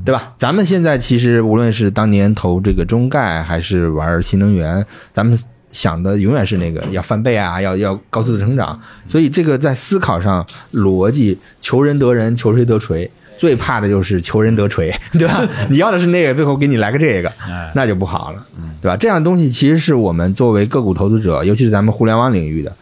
[0.05, 0.33] 对吧？
[0.39, 5.37] 咱们现在其实无论是当年投这个中概，还是玩新能源，咱们
[5.72, 8.80] 想的永远是那个要翻倍啊，要要高速的成长。
[9.08, 13.10] 所以这个在思考上逻辑，求人得人，求锤得锤。
[13.38, 15.42] 最怕的就是求人得锤， 对吧？
[15.68, 17.32] 你要的是那个，最后给你来个这个，
[17.74, 18.46] 那就不好了，
[18.80, 18.96] 对吧？
[18.96, 22.72] 这样的东西其实是我们作为个股投资者，尤其是咱们互联网领域的，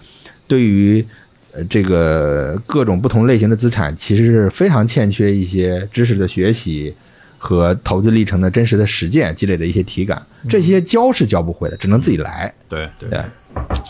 [0.46, 1.02] 对于
[1.54, 6.94] 呃这个各种不同类型的资产，其实是非常欠缺一些知识的学习
[7.42, 12.52] 和投资历程的真实的实践积累的一些体感，这些教是教不会的，只能自己来。
[12.68, 13.24] 对对对，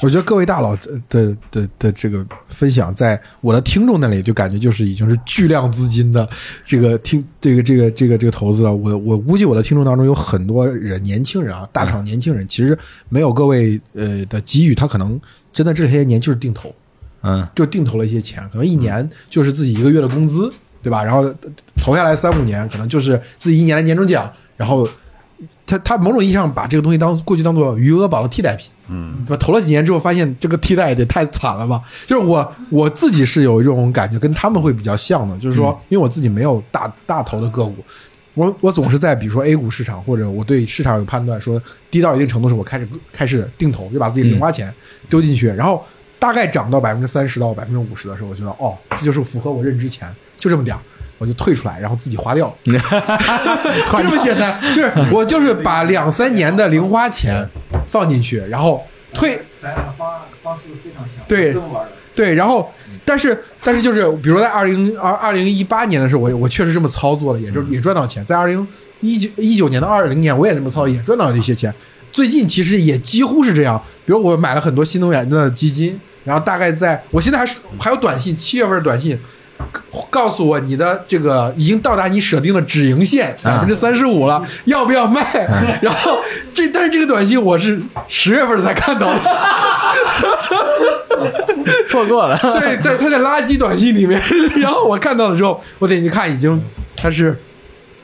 [0.00, 6.26] 我觉得各位大佬的的的的这个分享，在我的听众那里就感觉就是已经是巨量资金的
[6.64, 8.72] 这个听这个这个这个这个投资了。
[8.72, 12.78] 我我估计我的听众当中有很多人，年轻人啊，大厂年轻人，其实
[13.08, 15.20] 没有各位呃的给予，他可能
[15.52, 16.72] 真的这些年就是定投，
[17.22, 20.50] 嗯，就定投了一些钱，可能一年就是自己一个月的工资，
[20.82, 21.02] 对吧？
[21.04, 21.32] 然后
[21.76, 24.88] 投下来三五年，可能就是自己一年的年终奖，然后
[25.66, 28.70] 他他某种意义上把这个东西当过去当做余额宝的替代品。
[28.92, 29.36] 嗯，对吧？
[29.36, 31.80] 投了几年之后，发现这个替代也得太惨了吧？
[32.08, 37.76] 就是我我自己是有一种感觉，跟他们会比较像的，就是说，因为我自己没有大大投的个股，
[38.34, 44.74] 我我总是在比如说 A 股市场，或者我对市场有判断，说低到一定程度时，我开始开始定投，就把自己零花钱
[45.08, 45.84] 丢进去，然后
[46.18, 50.80] 大概涨到百分之三十到百分之五十的时候，我觉得哦，这就是符合我认知钱，就这么点儿。
[51.18, 52.78] 我就退出来，然后自己花掉， 就这
[54.08, 54.58] 么简单。
[54.72, 57.46] 就是 我就是把两三年的零花钱
[57.86, 58.82] 放进去，然后
[59.12, 59.38] 退。
[59.60, 61.92] 咱俩方案方式非常像，对这么玩的。
[62.14, 62.72] 对，然后
[63.04, 68.24] 但是但是就是，比如说在二零二二零一八年的时候，我我确实这么操作了，也就也赚到钱。
[68.24, 68.66] 在二零
[69.02, 71.70] 一九一九年到二零年，我也这么操作，也赚到了一些钱。
[72.10, 79.18] 最近其实也几乎是这样，比如我买了很多新能源的基金，然后大概在我现在还是还有短信，七月份的短信。
[80.08, 85.24] 告诉我你的这个已经到达你设定的止盈线百分之三十五了，要不要卖？
[85.80, 86.18] 然后
[86.52, 89.20] 这但是这个短信我是十月份才看到的，
[91.86, 92.38] 错过了。
[92.38, 94.20] 对对，他在垃圾短信里面，
[94.60, 96.62] 然后我看到了之后，我点进去看，已经
[96.96, 97.38] 他是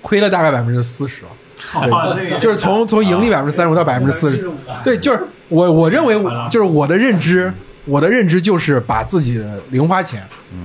[0.02, 4.48] 亏了大概百分之四十了，对，就是从从盈利百分之三十五到百分之四十，
[4.84, 6.14] 对，就是我我认为
[6.50, 7.52] 就是我的认知，
[7.86, 10.22] 我的认知就是把自己的零花钱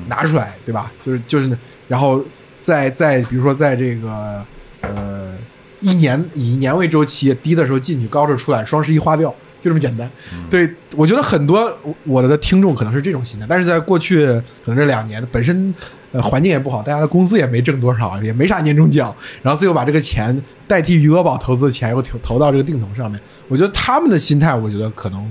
[0.07, 0.91] 拿出来，对吧？
[1.05, 1.55] 就是就是，
[1.87, 2.21] 然后
[2.63, 4.43] 在在比如说在这个
[4.81, 5.33] 呃
[5.81, 9.29] 一年以年为周期，低的时候进去，高的时候出来，双十一花掉，
[9.61, 10.09] 就这么简单。
[10.49, 11.71] 对我觉得很多
[12.05, 14.25] 我的听众可能是这种心态，但是在过去
[14.65, 15.73] 可能这两年本身
[16.11, 20.35] 呃环境也不好，大家的工资也没挣多少，也没啥年终奖，然后最后把这个钱
[20.67, 25.23] 代替余额宝投资的钱又投投到这个定投上面，我觉得他们的心态，我觉得可能。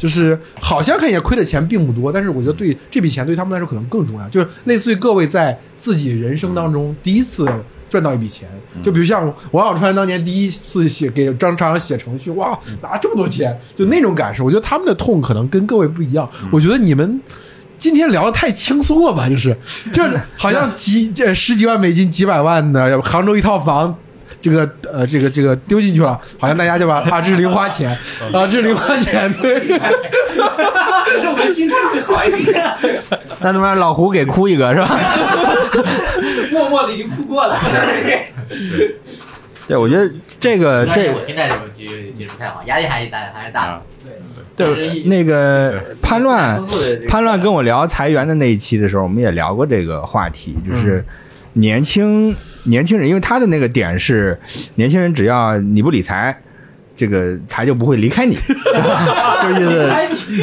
[0.00, 7.46] 就是好像看起来亏的钱并不多，但是我觉得对这笔钱对他们来说可能更重要，就是类似于各位在自己人生当中第一次
[7.90, 8.48] 赚到一笔钱，
[8.82, 14.42] 就比如像王小川当年第一次写给张朝阳写程序，哇，拿这么多钱，就那种感受。
[14.42, 16.26] 我觉得他们的痛可能跟各位不一样。
[16.50, 17.20] 我觉得你们
[17.78, 19.28] 今天聊的太轻松了吧？
[19.28, 19.54] 就是
[19.92, 23.94] 就是好像几这十几万美金、几百万的杭州一套房。
[24.40, 27.90] 这个呃，这个这个丢进去了，好像大家就把 啊，这是零花钱
[28.32, 32.64] 啊，这是零花钱，对，可是我们心态会好一点，
[33.40, 34.98] 那他妈老胡给哭一个是吧？
[36.50, 37.58] 默默的已经哭过了。
[39.66, 40.10] 对，我觉得
[40.40, 43.66] 这个这我心态就就其实不太好，压力还是大还是大。
[43.66, 43.82] 的。
[44.56, 46.60] 对那个叛乱
[47.08, 51.02] 叛乱跟我聊裁员的那一期的时候，我们也聊过这个话题，就是
[51.54, 52.34] 年轻
[52.64, 54.38] 年轻人，因为他的那个点是
[54.74, 56.40] 年轻人只要你不理财。
[56.96, 59.88] 这个财就不会离开你， 就是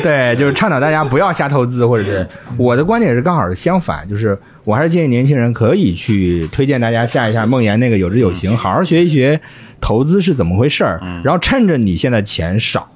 [0.01, 2.28] 对，就是倡导大家不要瞎投资，或者是
[2.58, 9.39] 我的观点是刚好是相反，就是我还是建议年轻人可以去推荐大家下一下梦岩那个有知有行，好好学一学
[9.80, 12.89] 投资是怎么回事儿，然后趁着你现在钱少。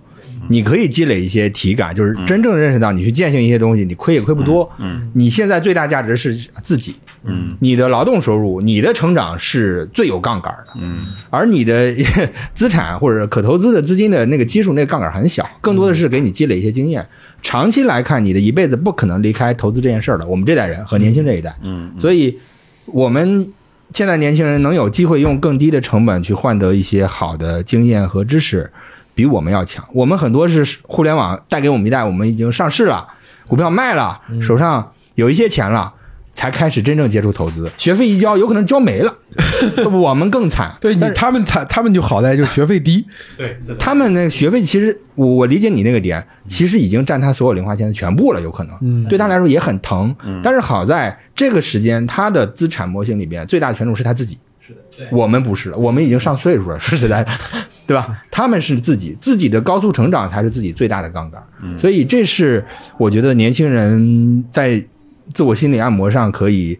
[0.49, 4.69] 你可以积累一些体感，就是真正认识到你去践行一些东西，你亏也亏不多。
[4.79, 6.33] 嗯，你现在最大价值是
[6.63, 6.95] 自己。
[7.23, 10.73] 嗯，你的劳动收入，你的成长是最有杠杆的。
[10.81, 11.93] 嗯，而你的
[12.55, 17.07] 资产或者可投资的资金的那个基数，那个杠杆很小，更多的是给你积累一些经验。
[17.43, 20.25] 长期来看，你的一辈子不可能离开投资这件事儿的。
[20.25, 22.39] 我们这代人和年轻这一代，嗯，所以
[22.87, 23.47] 我们
[23.93, 28.71] 现在年轻人能有机会用更低的成本去换得一些好的经验和知识。
[29.13, 33.07] 比我们要强，我们很多是互联网带给我们一代，我们已经上市了，
[33.47, 35.93] 股票卖了，手上有一些钱了，
[36.33, 39.13] 才开始真正接触投资，学费一交，有可能交没了，
[39.91, 40.75] 我们更惨。
[40.79, 43.05] 对你他们惨他们就好在就学费低，
[43.37, 49.05] 对，他们那个学费其实，我我理解你那个点，其实已经占他所有零花钱的全部了，有可能，嗯。
[49.05, 50.15] 对他来说也很疼。
[50.41, 55.07] 但是好在这个时间，他的资产模型里边最大的权重是他自己，是的，对。
[55.11, 57.31] 我们不是，我们已经上岁数了，说实在的，
[57.87, 58.23] 对吧？
[58.31, 61.43] 他们是自己自己的高速成长才是自己最大的杠杆，
[61.77, 62.63] 所以这是
[62.97, 64.83] 我觉得年轻人在
[65.33, 66.79] 自我心理按摩上可以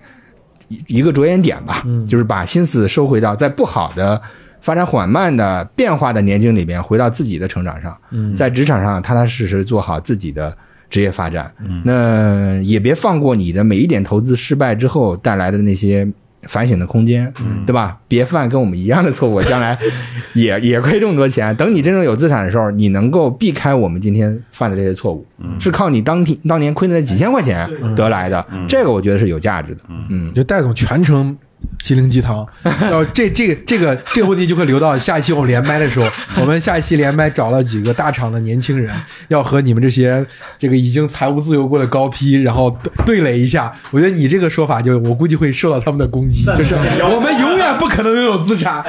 [0.67, 4.21] 一一个着眼点吧，就是把心思收回到在不好的。
[4.61, 7.97] 发展缓慢的变化的年境里边，回到自己的成长上，
[8.35, 10.55] 在职场上踏踏实实做好自己的
[10.87, 11.51] 职业发展。
[11.83, 16.07] 那也别放过你的每一点投资失败之后带来的那些
[16.47, 17.31] 反省的空间，
[17.65, 17.97] 对吧？
[18.07, 19.77] 别犯跟我们一样的错误，将来
[20.33, 21.55] 也也亏这么多钱。
[21.55, 25.25] 等你真正有资产的时候，你能够避开我们今天犯的这些错误，
[25.59, 28.45] 是靠你当天当年亏的那几千块钱得来的。
[28.67, 29.81] 这个我觉得是有价值的。
[30.09, 31.37] 嗯，就戴总全程
[31.83, 32.45] 心灵鸡汤。
[32.63, 36.07] 然后这这个这个这个问题就会留到下一期我们连麦的时候，
[36.39, 38.95] 我们下一期连麦找了几个大厂的年轻人，
[39.29, 40.25] 要和你们这些
[40.57, 43.71] 这个已经财务自由过的高批，然后对垒一下。
[43.91, 48.83] 我觉得你这个说法就我估计会受到他们的攻击，就是我们永远不可能拥有资产。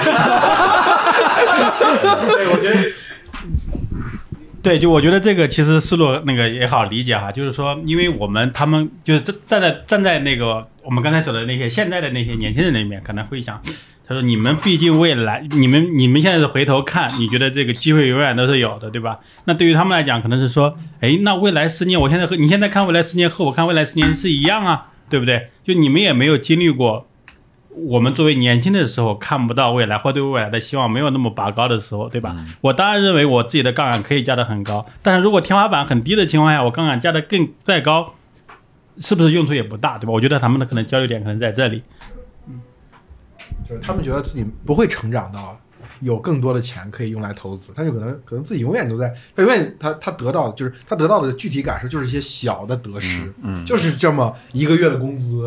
[2.34, 2.80] 对，我觉得，
[4.62, 13.60] 对，就我觉得这个其实思路那个也好理解哈，就是说，因为我们他们就是站在站在那个我们刚才说的那些现在的那些年轻人那里面，可能会想，
[14.06, 19.18] 他说你们毕竟未来，你们你们现在是回头看，你觉得这个机会永远都是有的，对吧？
[19.46, 25.48] 那对于他们来讲，可能是说，哎，那未来十年，我现在和你现在看未来十年和我看未来十年是一样啊，对不对？
[25.64, 27.08] 就你们也没有经历过。
[27.74, 32.36] 我们作为年轻的时候看不到未来，或对未来的希望没有那么拔高的时候，对吧？
[32.60, 38.14] 我当然认为我自己的杠杆可以加得很高，但是如果天花板很低的情况下，我杠杆加得更再高，
[38.98, 40.12] 是不是用处也不大，对吧？
[40.12, 41.82] 我觉得他们的可能焦虑点可能在这里。
[42.48, 42.60] 嗯
[43.68, 45.58] 就是他们觉得自己不会成长到
[46.00, 55.42] 有更多的钱可以用来投资，他就可能可能自己永远都在，他永远他他得到就是他得到的具体感受就是一些小的得失，嗯，就是这么一个月的工资，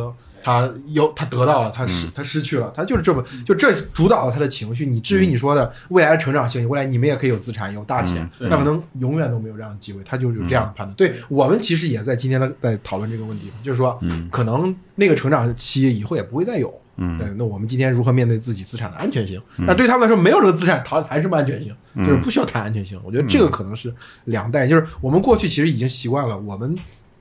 [0.46, 4.86] 他有他得到了，他失他失去了，他就是这么就这主导了他的情绪。
[4.86, 10.94] 你至于你说的未来的成长性，未来你们也可以有资产有大钱，那可能永远都没有这样的机会，他就有这样的判断。
[10.96, 16.72] 对我们其实也在今天的在讨论这个问题，就是说，可能那个成长期以后也不会再有。
[16.98, 19.42] 嗯，对，那我们今天如何面对自己资产的安全性？
[19.58, 21.76] 那对他们来说，没有这个资产，谈谈什么安全性？
[21.98, 22.98] 就是不需要谈安全性。
[23.04, 23.92] 我觉得这个可能是
[24.26, 26.74] 两代，就是我们过去其实已经习惯了，我们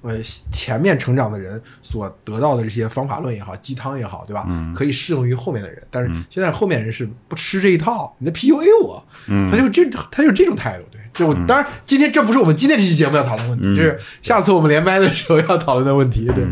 [0.04, 0.20] 呃
[0.52, 4.46] 前面成长的人所得到的这些方法论也好，鸡汤也好，对吧？
[4.76, 9.04] 可以适用于后面的人，但是现在后面人是不吃这一套，你在 PUA 我，
[9.50, 11.00] 他就这他就这种态度，对。
[11.14, 16.44] 就我当然，今天这不是我们今天这期节目要讨论的问题，就是下次我们连麦的时候要讨论的问题，对。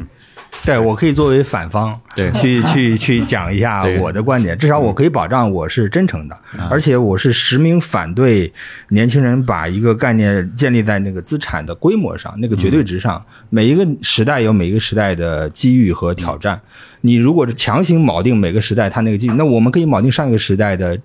[0.65, 6.39] 对我可以作为反方，对去去去讲一下我的观点，至少我可以保障我是真诚的，
[6.71, 8.53] 而且我是实名反对
[8.91, 13.21] 年轻人把一个概念建立在那个资产的规模上，那个绝对值上。
[13.51, 16.61] 每一个时代有每一个时代的机遇和挑战，
[17.01, 20.97] 你如果是强行锚定每个时代它那个机遇，那我们可以锚定上一个时代的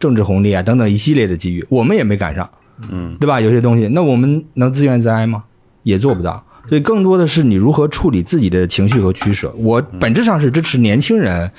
[0.00, 2.50] 政治红利啊等等一系列的机遇，我们也没赶上，
[2.90, 3.40] 嗯，对吧？
[3.40, 5.44] 有些东西，那我们能自怨自哀吗？
[5.84, 6.44] 也做不到。
[6.68, 9.52] 所以更多的是你如何处理自己的情绪和取舍。
[9.56, 11.50] 我本质上是支持年轻人，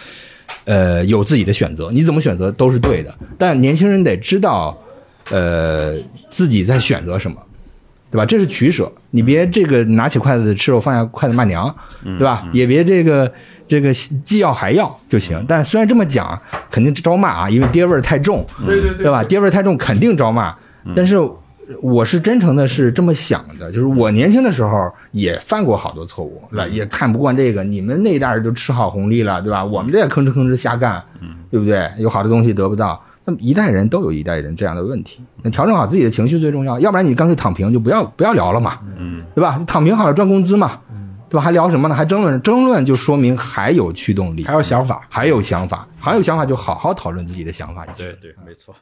[0.66, 3.14] 呃，有自己的选择，你怎么选择都是对的。
[3.38, 4.78] 但年轻人得知道，
[5.32, 5.95] 呃，
[6.30, 7.38] 自己在选择什么，
[8.12, 8.26] 对吧？
[8.26, 8.91] 这是取舍。
[9.12, 12.47] 你别这个拿起筷子吃肉，放下筷子骂娘，对吧？
[12.51, 13.32] 也别这个
[13.68, 15.43] 这个既要还要就行。
[15.47, 16.39] 但虽然这么讲，
[16.70, 19.24] 肯定招骂啊，因为爹味儿太重，对对对对吧？
[19.24, 20.53] 爹味儿太重，肯定招骂。
[20.95, 21.18] 但是
[21.82, 29.63] 我是真诚的，是这么想的，就是我年轻的时候也犯过好多错误，来也看不惯这个，你们那一代人都吃好红利了，对吧？
[29.63, 31.03] 我们这也吭哧吭哧瞎干，
[31.51, 31.89] 对不对？
[31.97, 39.59] 有好的东西得不到，那么一代人都有一代人这样的问题，那调整好自己的情绪最重要，要不然你干脆躺平，就不要不要聊了嘛，嗯，对吧？
[39.68, 40.80] 躺平好了赚工资嘛，
[41.30, 41.41] 对吧？
[41.41, 41.95] 还聊什么呢？
[41.95, 45.01] 还争论争论，就说明还有驱动力，还有想法。
[45.09, 47.86] 还有想法，还有想法就好好讨论自己的想法。
[47.97, 48.74] 对对，没错。